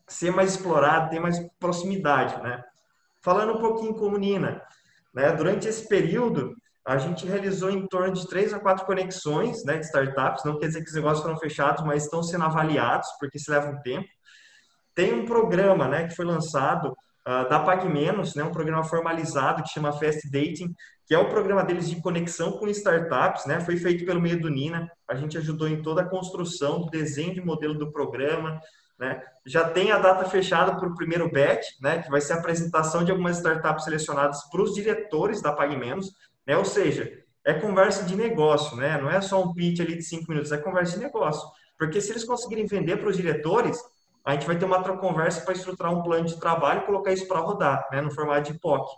[0.06, 2.62] ser mais explorado, ter mais proximidade, né?
[3.20, 4.62] Falando um pouquinho como Nina,
[5.12, 5.32] né?
[5.32, 6.54] Durante esse período,
[6.86, 10.44] a gente realizou em torno de três a quatro conexões, né, de startups.
[10.44, 13.68] Não quer dizer que os negócios foram fechados, mas estão sendo avaliados, porque isso leva
[13.68, 14.06] um tempo.
[14.96, 19.68] Tem um programa né, que foi lançado uh, da PagMenos, né, um programa formalizado que
[19.68, 20.74] chama Fast Dating,
[21.06, 24.48] que é o programa deles de conexão com startups, né, foi feito pelo meio do
[24.48, 28.58] Nina, a gente ajudou em toda a construção do desenho de modelo do programa,
[28.98, 32.36] né, já tem a data fechada para o primeiro batch, né, que vai ser a
[32.36, 36.10] apresentação de algumas startups selecionadas para os diretores da PagMenos,
[36.46, 37.12] né, ou seja,
[37.44, 40.56] é conversa de negócio, né, não é só um pitch ali de cinco minutos, é
[40.56, 41.46] conversa de negócio,
[41.78, 43.78] porque se eles conseguirem vender para os diretores,
[44.26, 47.12] a gente vai ter uma outra conversa para estruturar um plano de trabalho e colocar
[47.12, 48.92] isso para rodar, né, no formato de POC.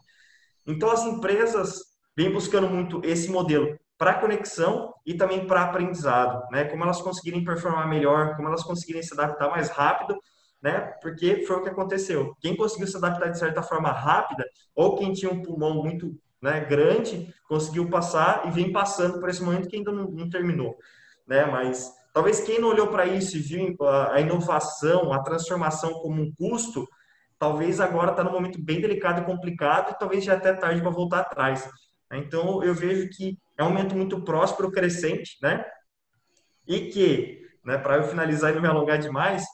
[0.66, 1.80] Então, as empresas
[2.16, 6.64] vêm buscando muito esse modelo para conexão e também para aprendizado, né?
[6.64, 10.16] Como elas conseguirem performar melhor, como elas conseguirem se adaptar mais rápido,
[10.62, 10.92] né?
[11.02, 12.34] Porque foi o que aconteceu.
[12.40, 16.60] Quem conseguiu se adaptar de certa forma rápida, ou quem tinha um pulmão muito né,
[16.60, 20.76] grande, conseguiu passar e vem passando por esse momento que ainda não, não terminou,
[21.26, 21.44] né?
[21.44, 23.76] Mas Talvez quem não olhou para isso e viu
[24.10, 26.88] a inovação, a transformação como um custo,
[27.38, 30.90] talvez agora está num momento bem delicado e complicado e talvez já até tarde para
[30.90, 31.68] voltar atrás.
[32.12, 35.64] Então, eu vejo que é um momento muito próspero, crescente, né?
[36.66, 39.44] E que, né, para eu finalizar e não me alongar demais,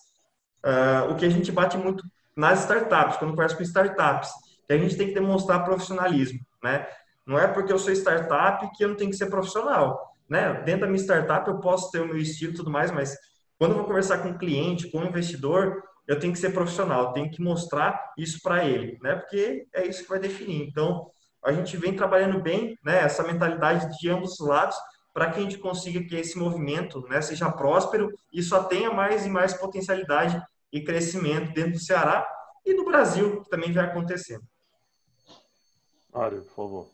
[0.64, 2.04] uh, o que a gente bate muito
[2.36, 4.30] nas startups, quando conversa com startups,
[4.66, 6.86] que a gente tem que demonstrar profissionalismo, né?
[7.26, 10.62] Não é porque eu sou startup que eu não tenho que ser profissional né?
[10.62, 13.16] Dentro da minha startup eu posso ter o meu estilo e tudo mais, mas
[13.58, 17.12] quando eu vou conversar com um cliente, com um investidor, eu tenho que ser profissional,
[17.12, 19.16] tenho que mostrar isso para ele, né?
[19.16, 20.66] Porque é isso que vai definir.
[20.68, 21.10] Então,
[21.44, 23.00] a gente vem trabalhando bem, né?
[23.00, 24.76] Essa mentalidade de ambos os lados
[25.14, 29.24] para que a gente consiga que esse movimento né, seja próspero e só tenha mais
[29.24, 32.26] e mais potencialidade e crescimento dentro do Ceará
[32.66, 34.42] e no Brasil, que também vai acontecendo.
[36.12, 36.93] Mário, por favor.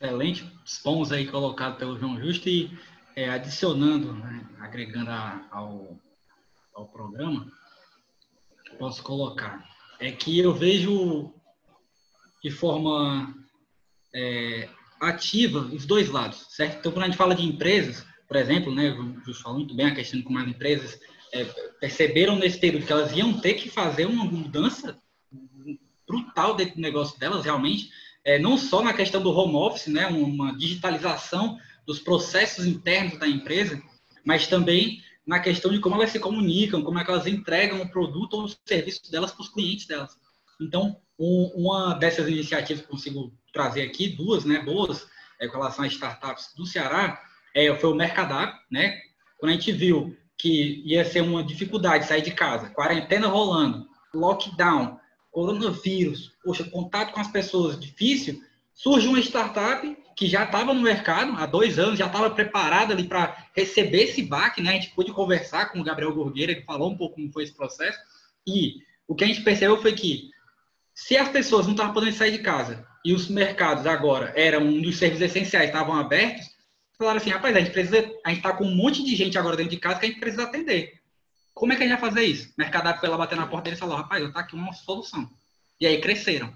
[0.00, 0.48] Excelente.
[0.84, 2.70] Pontos aí colocados pelo João Justo e
[3.16, 5.98] é, adicionando, né, agregando a, ao,
[6.72, 7.50] ao programa,
[8.78, 11.34] posso colocar, é que eu vejo
[12.42, 13.34] de forma
[14.14, 14.68] é,
[15.00, 16.78] ativa os dois lados, certo?
[16.78, 19.86] Então, quando a gente fala de empresas, por exemplo, né, o Justo falou muito bem
[19.86, 21.00] a questão de como as empresas
[21.32, 21.44] é,
[21.80, 24.96] perceberam nesse período que elas iam ter que fazer uma mudança
[26.06, 27.90] brutal dentro do negócio delas, realmente,
[28.28, 33.26] é, não só na questão do home office, né, uma digitalização dos processos internos da
[33.26, 33.82] empresa,
[34.22, 37.88] mas também na questão de como elas se comunicam, como é que elas entregam o
[37.88, 40.14] produto ou o serviço delas para os clientes delas.
[40.60, 45.06] Então, um, uma dessas iniciativas que consigo trazer aqui, duas, né, boas,
[45.40, 47.18] é, com relação às startups do Ceará,
[47.54, 49.00] é, foi o Mercadap, né?
[49.38, 55.00] Quando a gente viu que ia ser uma dificuldade sair de casa, quarentena rolando, lockdown,
[55.30, 58.42] coronavírus, poxa, contato com as pessoas difícil,
[58.74, 63.04] surge uma startup que já estava no mercado há dois anos, já estava preparada ali
[63.04, 64.70] para receber esse baque, né?
[64.70, 67.54] A gente pôde conversar com o Gabriel Gorgueira, que falou um pouco como foi esse
[67.54, 67.98] processo,
[68.46, 70.30] e o que a gente percebeu foi que
[70.94, 74.82] se as pessoas não estavam podendo sair de casa e os mercados agora eram um
[74.82, 76.50] dos serviços essenciais, estavam abertos,
[76.98, 79.56] falaram assim, rapaz, a gente precisa, a gente está com um monte de gente agora
[79.56, 80.97] dentro de casa que a gente precisa atender.
[81.58, 82.50] Como é que a gente vai fazer isso?
[82.50, 84.72] O mercado foi lá bater na porta dele e falou, rapaz, eu tá aqui uma
[84.72, 85.28] solução.
[85.80, 86.54] E aí cresceram.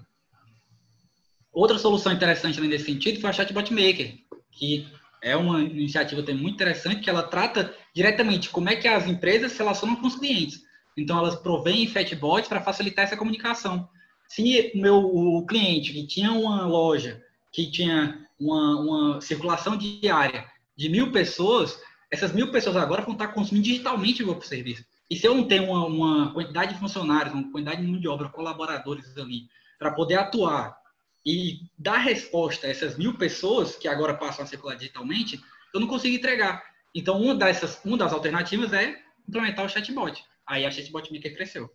[1.51, 4.17] Outra solução interessante nesse sentido foi a Chatbot Maker,
[4.49, 4.87] que
[5.21, 9.51] é uma iniciativa também muito interessante, que ela trata diretamente como é que as empresas
[9.51, 10.61] se relacionam com os clientes.
[10.95, 13.89] Então, elas provêm chatbots para facilitar essa comunicação.
[14.29, 20.87] Se o meu cliente que tinha uma loja, que tinha uma, uma circulação diária de
[20.87, 21.77] mil pessoas,
[22.09, 24.92] essas mil pessoas agora vão estar consumindo digitalmente o meu serviço.
[25.13, 28.07] E se eu não tenho uma, uma quantidade de funcionários, uma quantidade de mão de
[28.07, 29.47] obra, colaboradores ali,
[29.77, 30.75] para poder atuar
[31.23, 35.39] e dar resposta a essas mil pessoas que agora passam a circular digitalmente,
[35.71, 36.63] eu não consigo entregar.
[36.95, 38.99] Então, uma, dessas, uma das alternativas é
[39.29, 40.19] implementar o chatbot.
[40.47, 41.69] Aí a chatbot maker cresceu.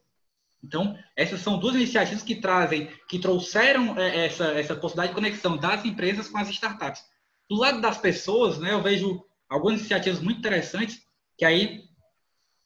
[0.61, 5.57] Então, essas são duas iniciativas que trazem, que trouxeram é, essa, essa possibilidade de conexão
[5.57, 7.05] das empresas com as startups.
[7.49, 11.01] Do lado das pessoas, né, eu vejo algumas iniciativas muito interessantes,
[11.37, 11.88] que aí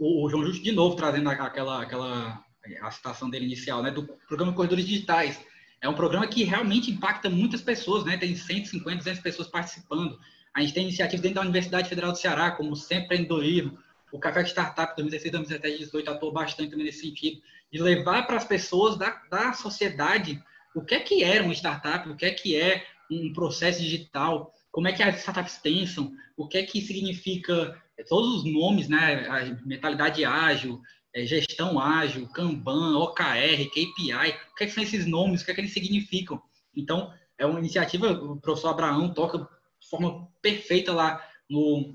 [0.02, 2.44] o, o João Justo, de novo, trazendo aquela, aquela
[2.82, 5.40] a citação dele inicial, né, do programa Corredores Digitais,
[5.80, 8.16] é um programa que realmente impacta muitas pessoas, né?
[8.16, 10.18] Tem 150, 200 pessoas participando.
[10.54, 13.78] A gente tem iniciativas dentro da Universidade Federal do Ceará, como o Centro Empreendedorismo,
[14.12, 17.40] o Café de Startup 2016, 2017, 2018 atuou bastante nesse sentido,
[17.72, 20.42] de levar para as pessoas da, da sociedade
[20.74, 24.54] o que é que é uma startup, o que é que é um processo digital,
[24.72, 29.26] como é que as startups pensam, o que é que significa todos os nomes, né?
[29.28, 30.80] A mentalidade ágil,
[31.14, 35.50] é, gestão ágil, Kanban, OKR, KPI, o que, é que são esses nomes, o que,
[35.50, 36.42] é que eles significam.
[36.74, 41.94] Então, é uma iniciativa, o professor Abraão toca de forma perfeita lá no,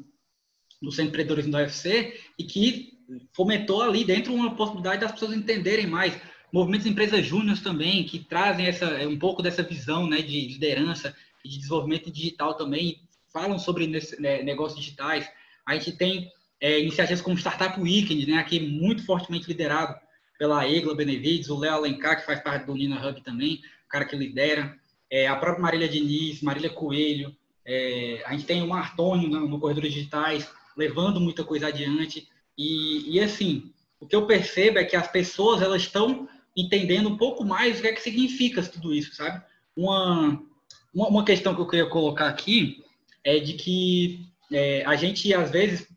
[0.82, 2.94] no Centro de Empreendedorismo da UFC e que
[3.34, 6.16] fomentou ali dentro uma possibilidade das pessoas entenderem mais.
[6.54, 11.16] Movimentos de empresas júniores também, que trazem essa, um pouco dessa visão né, de liderança
[11.44, 15.30] de desenvolvimento digital também, falam sobre né, negócios digitais.
[15.66, 19.96] A gente tem é, iniciativas como Startup Weekend, né, aqui muito fortemente liderado
[20.38, 24.06] pela Egla Benevides, o Léo Alencar, que faz parte do Nina Hub também, o cara
[24.06, 24.78] que lidera,
[25.10, 29.60] é, a própria Marília Diniz, Marília Coelho, é, a gente tem o Martônio no, no
[29.60, 34.96] Corredor Digitais, levando muita coisa adiante, e, e assim, o que eu percebo é que
[34.96, 39.16] as pessoas, elas estão entendendo um pouco mais o que é que significa tudo isso,
[39.16, 39.44] sabe?
[39.76, 40.42] Uma,
[40.98, 42.84] uma, uma questão que eu queria colocar aqui
[43.24, 45.88] é de que é, a gente, às vezes,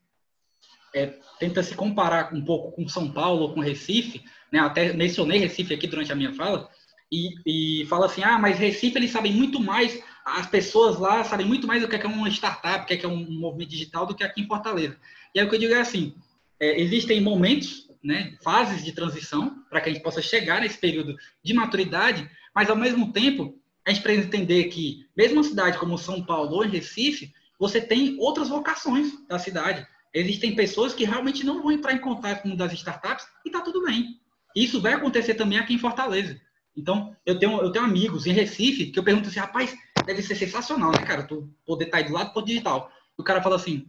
[0.95, 4.59] é, tenta se comparar um pouco com São Paulo ou com Recife, né?
[4.59, 6.69] até mencionei Recife aqui durante a minha fala,
[7.11, 11.47] e, e fala assim, ah, mas Recife eles sabem muito mais, as pessoas lá sabem
[11.47, 14.23] muito mais do que é uma startup, o que é, um movimento digital do que
[14.23, 14.99] aqui em Fortaleza.
[15.35, 16.15] E aí o que eu digo é assim,
[16.61, 21.17] é, existem momentos, né, fases de transição para que a gente possa chegar nesse período
[21.43, 25.99] de maturidade, mas ao mesmo tempo a gente precisa entender que mesmo uma cidade como
[25.99, 29.87] São Paulo ou Recife, você tem outras vocações da cidade.
[30.13, 33.85] Existem pessoas que realmente não vão entrar em contato com das startups e está tudo
[33.85, 34.21] bem.
[34.55, 36.41] Isso vai acontecer também aqui em Fortaleza.
[36.77, 40.35] Então, eu tenho, eu tenho amigos em Recife que eu pergunto assim, rapaz, deve ser
[40.35, 41.23] sensacional, né, cara?
[41.23, 42.91] Tu poder estar tá aí do lado do ponto digital.
[43.17, 43.89] O cara fala assim,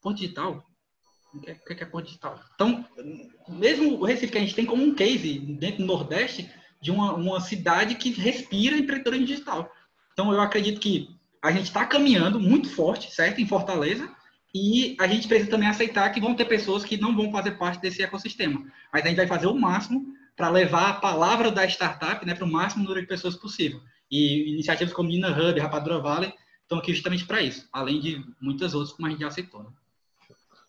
[0.00, 0.64] ponto digital?
[1.34, 2.40] O que, é, o que é ponto digital?
[2.54, 2.84] Então,
[3.48, 6.50] mesmo o Recife que a gente tem como um case dentro do Nordeste
[6.84, 9.72] de uma, uma cidade que respira empreendedorismo digital.
[10.12, 11.08] Então, eu acredito que
[11.42, 13.40] a gente está caminhando muito forte, certo?
[13.40, 14.06] Em Fortaleza,
[14.54, 17.80] e a gente precisa também aceitar que vão ter pessoas que não vão fazer parte
[17.80, 18.70] desse ecossistema.
[18.92, 22.44] Mas a gente vai fazer o máximo para levar a palavra da startup né, para
[22.44, 23.80] o máximo número de pessoas possível.
[24.10, 28.74] E iniciativas como Nina Hub, Rapadura Valley estão aqui justamente para isso, além de muitas
[28.74, 29.62] outras, como a gente já aceitou.
[29.62, 29.70] Né?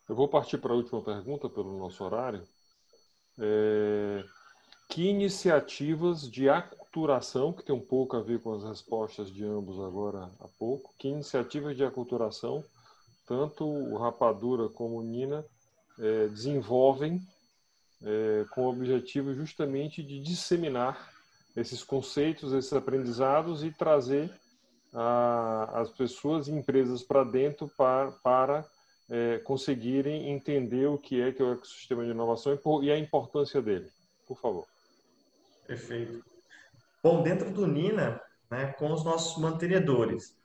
[0.08, 2.42] Eu vou partir para a última pergunta, pelo nosso horário.
[3.38, 4.24] É...
[4.88, 9.80] Que iniciativas de aculturação, que tem um pouco a ver com as respostas de ambos
[9.80, 12.64] agora há pouco, que iniciativas de aculturação,
[13.28, 15.44] tanto o Rapadura como o Nina,
[16.00, 17.22] é, desenvolvem
[18.04, 21.14] é, com o objetivo justamente de disseminar
[21.56, 24.32] esses conceitos, esses aprendizados e trazer
[24.94, 28.66] a, as pessoas e empresas para dentro para, para
[29.10, 32.98] é, conseguirem entender o que é que é o ecossistema de inovação e, e a
[32.98, 33.90] importância dele.
[34.28, 34.75] Por favor.
[35.68, 36.24] Perfeito.
[37.04, 40.38] Bom, dentro do Nina, né, com os nossos mantenedores,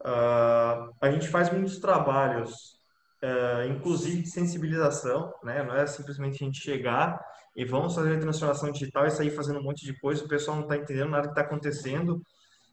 [0.00, 2.80] uh, a gente faz muitos trabalhos,
[3.22, 7.20] uh, inclusive de sensibilização, né, não é simplesmente a gente chegar
[7.56, 10.56] e vamos fazer a transformação digital e sair fazendo um monte de coisa, o pessoal
[10.56, 12.22] não está entendendo nada que está acontecendo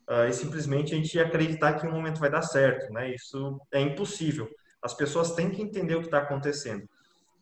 [0.10, 3.80] uh, e simplesmente a gente acreditar que um momento vai dar certo, né, isso é
[3.80, 4.50] impossível.
[4.82, 6.88] As pessoas têm que entender o que está acontecendo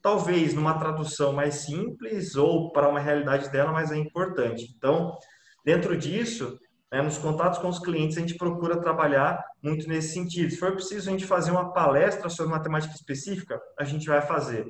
[0.02, 4.74] talvez numa tradução mais simples ou para uma realidade dela, mas é importante.
[4.76, 5.16] Então,
[5.64, 6.58] dentro disso,
[6.92, 10.52] né, nos contatos com os clientes, a gente procura trabalhar muito nesse sentido.
[10.52, 14.66] Se for preciso a gente fazer uma palestra sobre matemática específica, a gente vai fazer.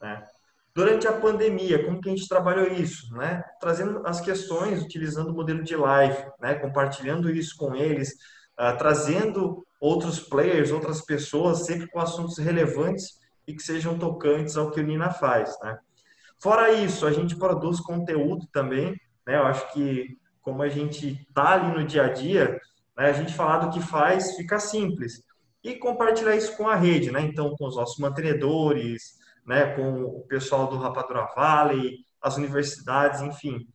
[0.00, 0.22] Né?
[0.74, 3.12] Durante a pandemia, como que a gente trabalhou isso?
[3.14, 3.42] Né?
[3.60, 6.54] Trazendo as questões, utilizando o modelo de live, né?
[6.54, 8.10] compartilhando isso com eles,
[8.60, 14.70] uh, trazendo outros players, outras pessoas, sempre com assuntos relevantes e que sejam tocantes ao
[14.70, 15.78] que o Nina faz, né?
[16.42, 18.90] Fora isso, a gente produz conteúdo também,
[19.26, 19.36] né?
[19.36, 22.60] Eu acho que como a gente tá ali no dia a dia,
[22.96, 25.22] né, a gente falar do que faz fica simples.
[25.62, 27.22] E compartilhar isso com a rede, né?
[27.22, 29.14] Então, com os nossos mantenedores,
[29.46, 33.66] né, com o pessoal do Rapadura Valley, as universidades, enfim.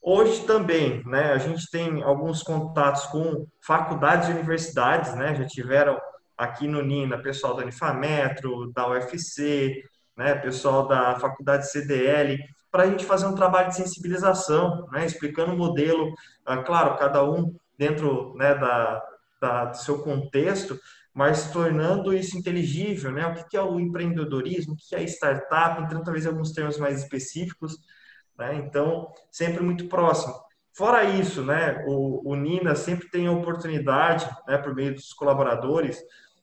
[0.00, 5.98] Hoje também, né, a gente tem alguns contatos com faculdades e universidades, né, já tiveram
[6.42, 9.82] aqui no Nina, pessoal da Unifametro, da UFC,
[10.16, 12.38] né, pessoal da Faculdade CDL,
[12.70, 16.12] para a gente fazer um trabalho de sensibilização, né, explicando o modelo,
[16.44, 19.02] ah, claro, cada um dentro né, da,
[19.40, 20.78] da, do seu contexto,
[21.14, 23.26] mas tornando isso inteligível, né?
[23.26, 27.76] O que é o empreendedorismo, o que é startup, entrando talvez alguns termos mais específicos,
[28.38, 28.54] né?
[28.54, 30.34] Então, sempre muito próximo.
[30.74, 36.02] Fora isso, né, o, o Nina sempre tem a oportunidade, né, por meio dos colaboradores,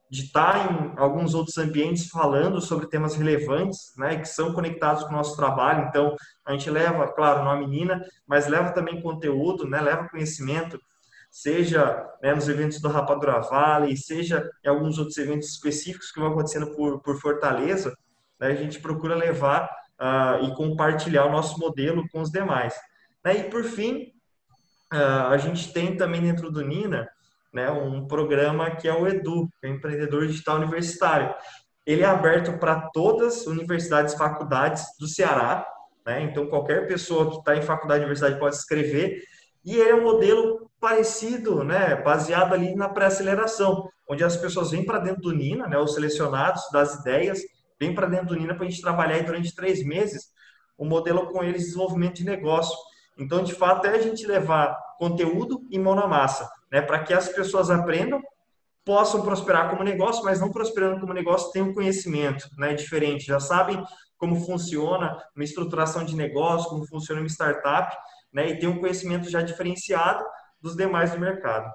[0.10, 5.10] de estar em alguns outros ambientes falando sobre temas relevantes, né, que são conectados com
[5.10, 5.88] o nosso trabalho.
[5.88, 10.80] Então, a gente leva, claro, uma menina, mas leva também conteúdo, né, leva conhecimento,
[11.30, 16.32] seja né, nos eventos do Rapadura Valley, seja em alguns outros eventos específicos que vão
[16.32, 17.96] acontecendo por, por Fortaleza,
[18.40, 22.74] né, a gente procura levar uh, e compartilhar o nosso modelo com os demais.
[23.24, 24.12] Né, e, por fim,
[24.92, 27.08] uh, a gente tem também dentro do Nina
[27.54, 31.34] né, um programa que é o Edu, que é o Empreendedor Digital Universitário.
[31.86, 35.68] Ele é aberto para todas as universidades e faculdades do Ceará,
[36.06, 39.22] né, então qualquer pessoa que está em faculdade ou universidade pode se inscrever,
[39.66, 44.86] e ele é um modelo parecido, né, baseado ali na pré-aceleração, onde as pessoas vêm
[44.86, 47.40] para dentro do Nina, né, os selecionados das ideias,
[47.80, 50.30] vêm para dentro do Nina para a gente trabalhar aí durante três meses
[50.78, 52.76] o modelo com eles de desenvolvimento de negócio.
[53.18, 57.14] Então, de fato, é a gente levar conteúdo e mão na massa né, para que
[57.14, 58.22] as pessoas aprendam,
[58.86, 63.84] possam prosperar como negócio, mas não prosperando como negócio, tenham conhecimento né, diferente, já sabem
[64.18, 67.96] como funciona uma estruturação de negócio, como funciona uma startup,
[68.34, 70.24] né, e tem um conhecimento já diferenciado
[70.62, 71.72] dos demais do mercado.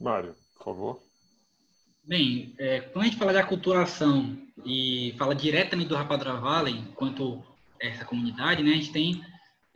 [0.00, 1.02] Mário, por favor.
[2.04, 7.42] Bem, é, quando a gente fala de aculturação e fala diretamente do Rapadura Valley, enquanto
[7.80, 9.22] essa comunidade, né, a gente tem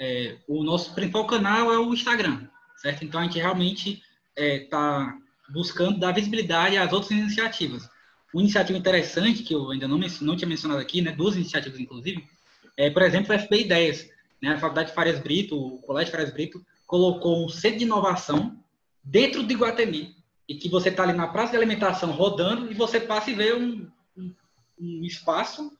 [0.00, 2.48] é, o nosso principal canal é o Instagram,
[2.78, 3.04] certo?
[3.04, 4.02] Então a gente realmente
[4.34, 7.86] está é, buscando dar visibilidade às outras iniciativas.
[8.32, 12.24] Uma iniciativa interessante que eu ainda não, não tinha mencionado aqui, né, duas iniciativas inclusive,
[12.78, 14.08] é, por exemplo, o FB Ideias.
[14.40, 18.58] Né, a Faculdade Farias Brito, o Colégio Farias Brito, colocou um centro de inovação
[19.04, 20.16] dentro de Guatemi.
[20.48, 23.52] E que você está ali na praça de alimentação rodando e você passa e vê
[23.52, 23.86] um,
[24.16, 24.34] um,
[24.80, 25.70] um espaço,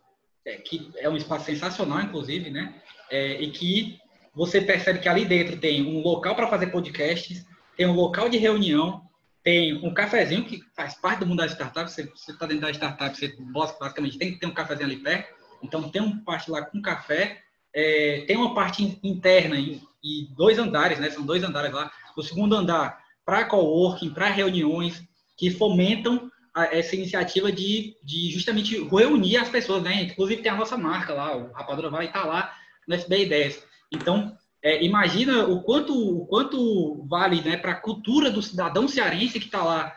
[0.45, 2.81] é, que é um espaço sensacional, inclusive, né?
[3.11, 3.99] É, e que
[4.35, 8.37] você percebe que ali dentro tem um local para fazer podcasts, tem um local de
[8.37, 9.03] reunião,
[9.43, 11.91] tem um cafezinho que faz parte do mundo da startup.
[11.91, 15.35] Você está dentro da startup, você basicamente tem que ter um cafezinho ali perto.
[15.63, 17.41] Então, tem uma parte lá com café,
[17.75, 21.11] é, tem uma parte interna e, e, dois andares, né?
[21.11, 25.03] São dois andares lá, o segundo andar para coworking, para reuniões
[25.37, 30.03] que fomentam a, essa iniciativa de, de justamente reunir as pessoas, né?
[30.03, 32.55] Inclusive tem a nossa marca lá, o Rapadura vai estar lá
[32.87, 33.63] no FB Ideias.
[33.93, 39.41] Então, é, imagina o quanto, o quanto vale né, para a cultura do cidadão cearense
[39.41, 39.97] que está lá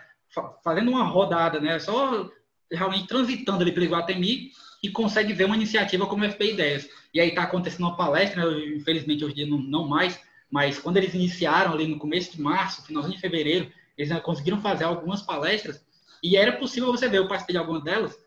[0.64, 1.78] fazendo uma rodada, né?
[1.80, 2.30] Só
[2.72, 6.90] realmente transitando ali pelo Iguatemi e consegue ver uma iniciativa como o FP Ideias.
[7.14, 8.66] E aí está acontecendo uma palestra, né?
[8.76, 10.20] infelizmente hoje em dia não, não mais,
[10.50, 14.86] mas quando eles iniciaram ali no começo de março, finalzinho de fevereiro, eles conseguiram fazer
[14.86, 15.86] algumas palestras
[16.24, 18.18] e era possível você ver, eu participei de algumas delas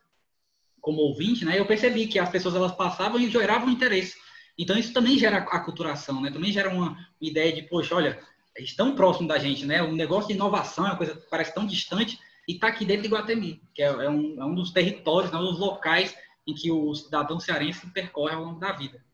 [0.81, 1.59] como ouvinte, né?
[1.59, 4.14] Eu percebi que as pessoas elas passavam e geravam interesse.
[4.59, 6.31] Então isso também gera aculturação, né?
[6.31, 8.19] Também gera uma ideia de, poxa, olha,
[8.59, 9.83] estão próximo da gente, né?
[9.83, 13.03] O negócio de inovação é uma coisa que parece tão distante e está aqui dentro
[13.03, 16.55] de Guatemi, que é, é, um, é um dos territórios, né, um dos locais em
[16.55, 19.05] que o cidadão cearense percorre ao longo da vida.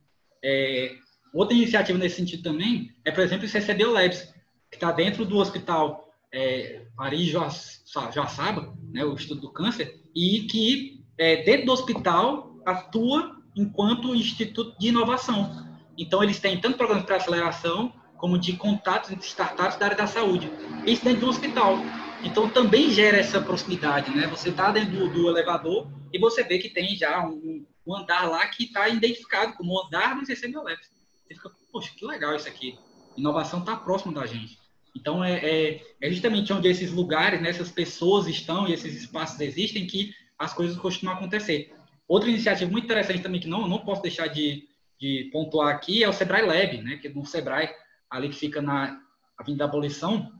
[0.44, 0.94] É,
[1.32, 4.34] outra iniciativa nesse sentido também é, por exemplo, o CCD Labs,
[4.70, 11.02] que está dentro do hospital é, Paris Joaçaba, né, o Instituto do Câncer, e que
[11.16, 15.66] é, dentro do hospital atua enquanto instituto de inovação.
[15.96, 20.06] Então, eles têm tanto programas para aceleração como de contatos entre startups da área da
[20.06, 20.50] saúde.
[20.86, 21.78] Isso dentro do hospital.
[22.22, 24.26] Então, também gera essa proximidade, né?
[24.28, 28.28] Você está dentro do, do, elevador e você vê que tem já um, um andar
[28.28, 30.90] lá que está identificado como andar do CC Labs.
[31.26, 32.78] Você fica, poxa, que legal isso aqui.
[33.16, 34.56] Inovação está próximo da gente.
[34.94, 39.40] Então, é, é, é, justamente onde esses lugares, né, essas pessoas estão e esses espaços
[39.40, 41.72] existem que as coisas costumam acontecer.
[42.12, 44.68] Outra iniciativa muito interessante também que não, não posso deixar de,
[45.00, 47.70] de pontuar aqui é o Sebrae Lab, né, que no Sebrae
[48.10, 49.00] ali que fica na
[49.38, 50.30] Avenida da Abolição,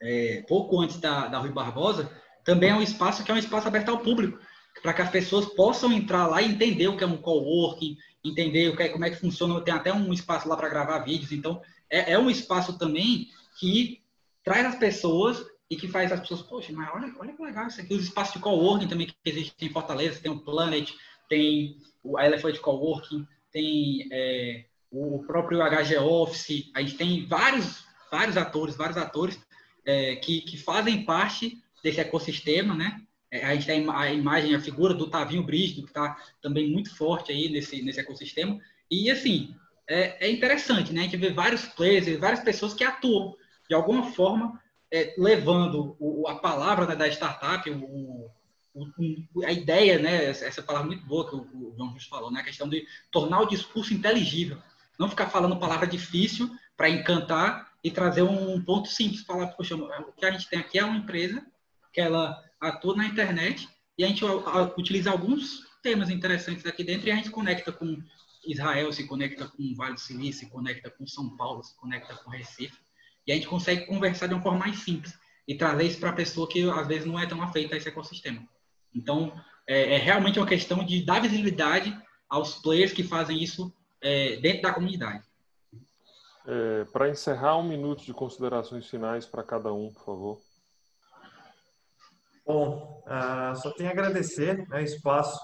[0.00, 2.08] é, pouco antes da, da Rui Barbosa,
[2.44, 4.38] também é um espaço que é um espaço aberto ao público,
[4.80, 8.68] para que as pessoas possam entrar lá e entender o que é um coworking, entender
[8.68, 9.60] o que é, como é que funciona.
[9.62, 11.32] Tem até um espaço lá para gravar vídeos.
[11.32, 11.60] Então,
[11.90, 13.26] é, é, um espaço também
[13.58, 14.04] que
[14.44, 17.80] traz as pessoas e que faz as pessoas, poxa, mas olha, olha que legal isso
[17.80, 17.94] aqui.
[17.94, 20.92] Os espaços de coworking também que existem em Fortaleza, tem o Planet,
[21.28, 28.36] tem o Elephant Coworking, tem é, o próprio HG Office, a gente tem vários, vários
[28.36, 29.40] atores, vários atores
[29.84, 33.00] é, que, que fazem parte desse ecossistema, né?
[33.30, 36.94] É, a gente tem a imagem, a figura do Tavinho Brígido, que está também muito
[36.94, 38.58] forte aí nesse, nesse ecossistema.
[38.90, 39.54] E, assim,
[39.88, 41.00] é, é interessante, né?
[41.00, 43.34] A gente vê vários players, várias pessoas que atuam,
[43.68, 44.60] de alguma forma,
[44.92, 48.30] é, levando o, a palavra né, da startup, o,
[48.74, 50.26] o, a ideia, né?
[50.26, 52.40] Essa palavra muito boa que o, o João Justo falou, né?
[52.40, 54.62] A questão de tornar o discurso inteligível.
[54.98, 59.22] Não ficar falando palavra difícil para encantar e trazer um ponto simples.
[59.22, 61.44] Falar, poxa, o que a gente tem aqui é uma empresa
[61.92, 63.68] que ela atua na internet
[63.98, 64.24] e a gente
[64.76, 67.96] utiliza alguns temas interessantes aqui dentro e a gente conecta com
[68.46, 72.14] Israel, se conecta com o Vale do Silício, se conecta com São Paulo, se conecta
[72.14, 72.76] com Recife.
[73.26, 76.14] E a gente consegue conversar de uma forma mais simples e trazer isso para a
[76.14, 78.46] pessoa que às vezes não é tão afeita a esse ecossistema.
[78.94, 79.32] Então,
[79.68, 81.96] é, é realmente uma questão de dar visibilidade
[82.28, 85.24] aos players que fazem isso é, dentro da comunidade.
[86.46, 90.40] É, para encerrar, um minuto de considerações finais para cada um, por favor.
[92.46, 95.36] Bom, uh, só tenho a agradecer né, o espaço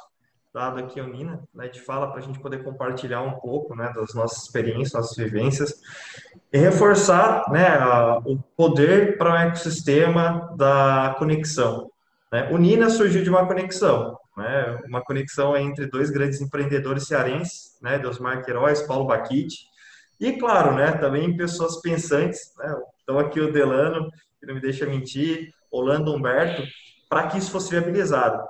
[0.52, 3.90] dado aqui ao Nina, né, de fala para a gente poder compartilhar um pouco né,
[3.94, 5.80] das nossas experiências, nossas vivências,
[6.52, 11.90] e reforçar né, a, o poder para o ecossistema da conexão.
[12.30, 12.50] Né?
[12.52, 17.98] O Nina surgiu de uma conexão, né, uma conexão entre dois grandes empreendedores cearenses, né,
[17.98, 19.70] Deusmar Queiroz, Paulo Baquite,
[20.20, 24.84] e, claro, né, também pessoas pensantes, né, então aqui o Delano, que não me deixa
[24.84, 26.62] mentir, Orlando Humberto,
[27.08, 28.42] para que isso fosse viabilizado.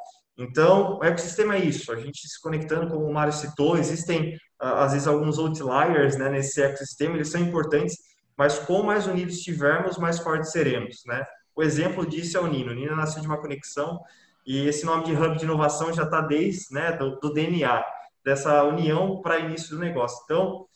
[0.43, 4.93] Então, o ecossistema é isso, a gente se conectando, como o Mário citou, existem, às
[4.93, 7.97] vezes, alguns outliers né, nesse ecossistema, eles são importantes,
[8.37, 11.25] mas quanto mais unidos estivermos, mais fortes seremos, né?
[11.55, 12.73] O exemplo disso é o Nino.
[12.73, 14.01] O Nino nasceu de uma conexão
[14.47, 17.85] e esse nome de Hub de Inovação já está desde né, do, do DNA,
[18.25, 20.19] dessa união para início do negócio.
[20.25, 20.67] Então,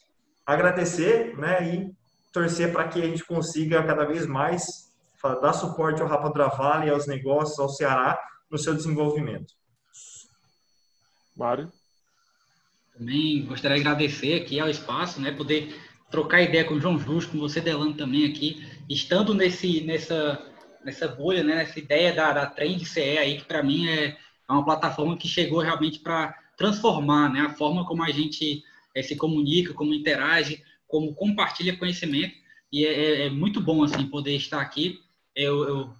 [0.45, 1.97] agradecer né, e
[2.33, 4.87] torcer para que a gente consiga cada vez mais
[5.41, 8.17] dar suporte ao Rapadura Vale, aos negócios, ao Ceará,
[8.51, 9.55] no seu desenvolvimento.
[11.37, 11.71] Mário?
[12.97, 15.79] Também gostaria de agradecer aqui ao espaço, né, poder
[16.11, 20.43] trocar ideia com o João Justo, com você, Delano, também aqui, estando nesse, nessa,
[20.85, 24.17] nessa bolha, né, nessa ideia da, da Trend CE aí, que para mim é,
[24.49, 28.63] é uma plataforma que chegou realmente para transformar né, a forma como a gente
[28.95, 32.35] é, se comunica, como interage, como compartilha conhecimento,
[32.73, 35.01] e é, é, é muito bom assim poder estar aqui.
[35.35, 35.95] Eu, eu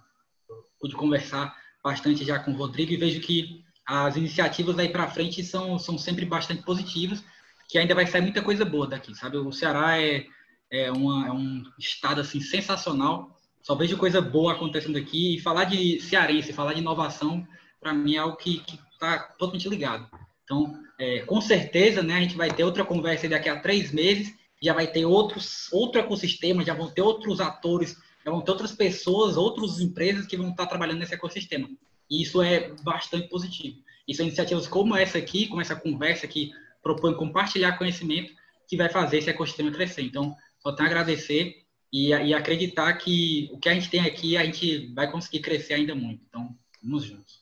[0.79, 1.55] pude conversar
[1.87, 5.97] bastante já com o Rodrigo e vejo que as iniciativas daí para frente são, são
[5.97, 7.23] sempre bastante positivas,
[7.69, 9.37] que ainda vai sair muita coisa boa daqui, sabe?
[9.37, 10.25] O Ceará é,
[10.69, 13.33] é, uma, é um estado assim sensacional.
[13.61, 15.35] Só vejo coisa boa acontecendo aqui.
[15.35, 17.47] E falar de cearense, falar de inovação,
[17.79, 18.61] para mim é algo que
[18.91, 20.09] está totalmente ligado.
[20.43, 24.33] Então, é, com certeza, né, a gente vai ter outra conversa daqui a três meses,
[24.61, 27.97] já vai ter outros, outro ecossistema, já vão ter outros atores,
[28.31, 31.69] vão ter outras pessoas, outras empresas que vão estar trabalhando nesse ecossistema.
[32.09, 33.77] E isso é bastante positivo.
[34.07, 36.51] E são iniciativas como essa aqui, como essa conversa que
[36.81, 38.33] propõe compartilhar conhecimento,
[38.67, 40.01] que vai fazer esse ecossistema crescer.
[40.03, 44.37] Então, só tenho a agradecer e, e acreditar que o que a gente tem aqui,
[44.37, 46.23] a gente vai conseguir crescer ainda muito.
[46.27, 47.41] Então, vamos juntos.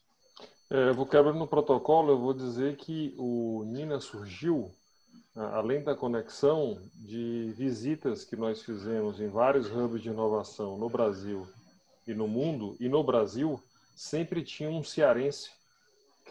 [0.69, 4.71] É, eu vou quebrando no protocolo, eu vou dizer que o Nina surgiu,
[5.35, 11.45] além da conexão de visitas que nós fizemos em vários hubs de inovação no Brasil
[12.07, 13.61] e no mundo, e no Brasil
[13.95, 15.51] sempre tinha um cearense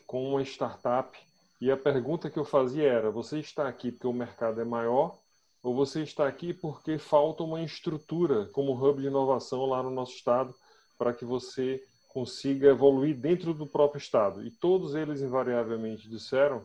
[0.06, 1.18] com uma startup
[1.60, 5.18] e a pergunta que eu fazia era: você está aqui porque o mercado é maior
[5.62, 10.12] ou você está aqui porque falta uma estrutura como hub de inovação lá no nosso
[10.12, 10.54] estado
[10.98, 14.46] para que você consiga evoluir dentro do próprio Estado.
[14.46, 16.64] E todos eles, invariavelmente, disseram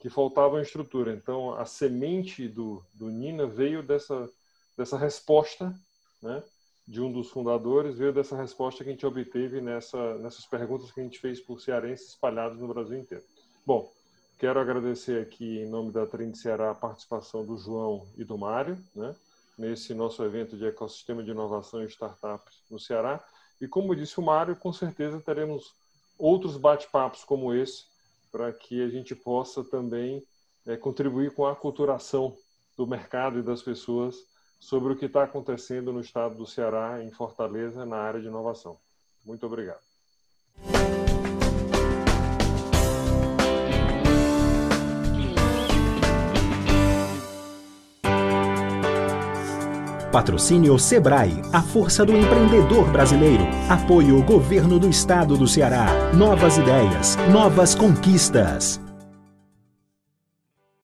[0.00, 1.12] que faltava estrutura.
[1.12, 4.28] Então, a semente do, do Nina veio dessa,
[4.76, 5.74] dessa resposta,
[6.22, 6.42] né,
[6.88, 11.00] de um dos fundadores, veio dessa resposta que a gente obteve nessa, nessas perguntas que
[11.00, 13.22] a gente fez por cearenses espalhados no Brasil inteiro.
[13.64, 13.92] Bom,
[14.38, 18.82] quero agradecer aqui, em nome da Trend Ceará, a participação do João e do Mário,
[18.94, 19.14] né,
[19.56, 23.22] nesse nosso evento de ecossistema de inovação e startups no Ceará.
[23.60, 25.74] E como disse o Mário, com certeza teremos
[26.18, 27.89] outros bate-papos como esse
[28.30, 30.22] para que a gente possa também
[30.66, 32.36] é, contribuir com a aculturação
[32.76, 34.16] do mercado e das pessoas
[34.58, 38.78] sobre o que está acontecendo no estado do Ceará, em Fortaleza, na área de inovação.
[39.24, 39.80] Muito obrigado.
[50.10, 53.46] Patrocínio Sebrae, a força do empreendedor brasileiro.
[53.68, 55.86] Apoio Governo do Estado do Ceará.
[56.12, 58.80] Novas ideias, novas conquistas.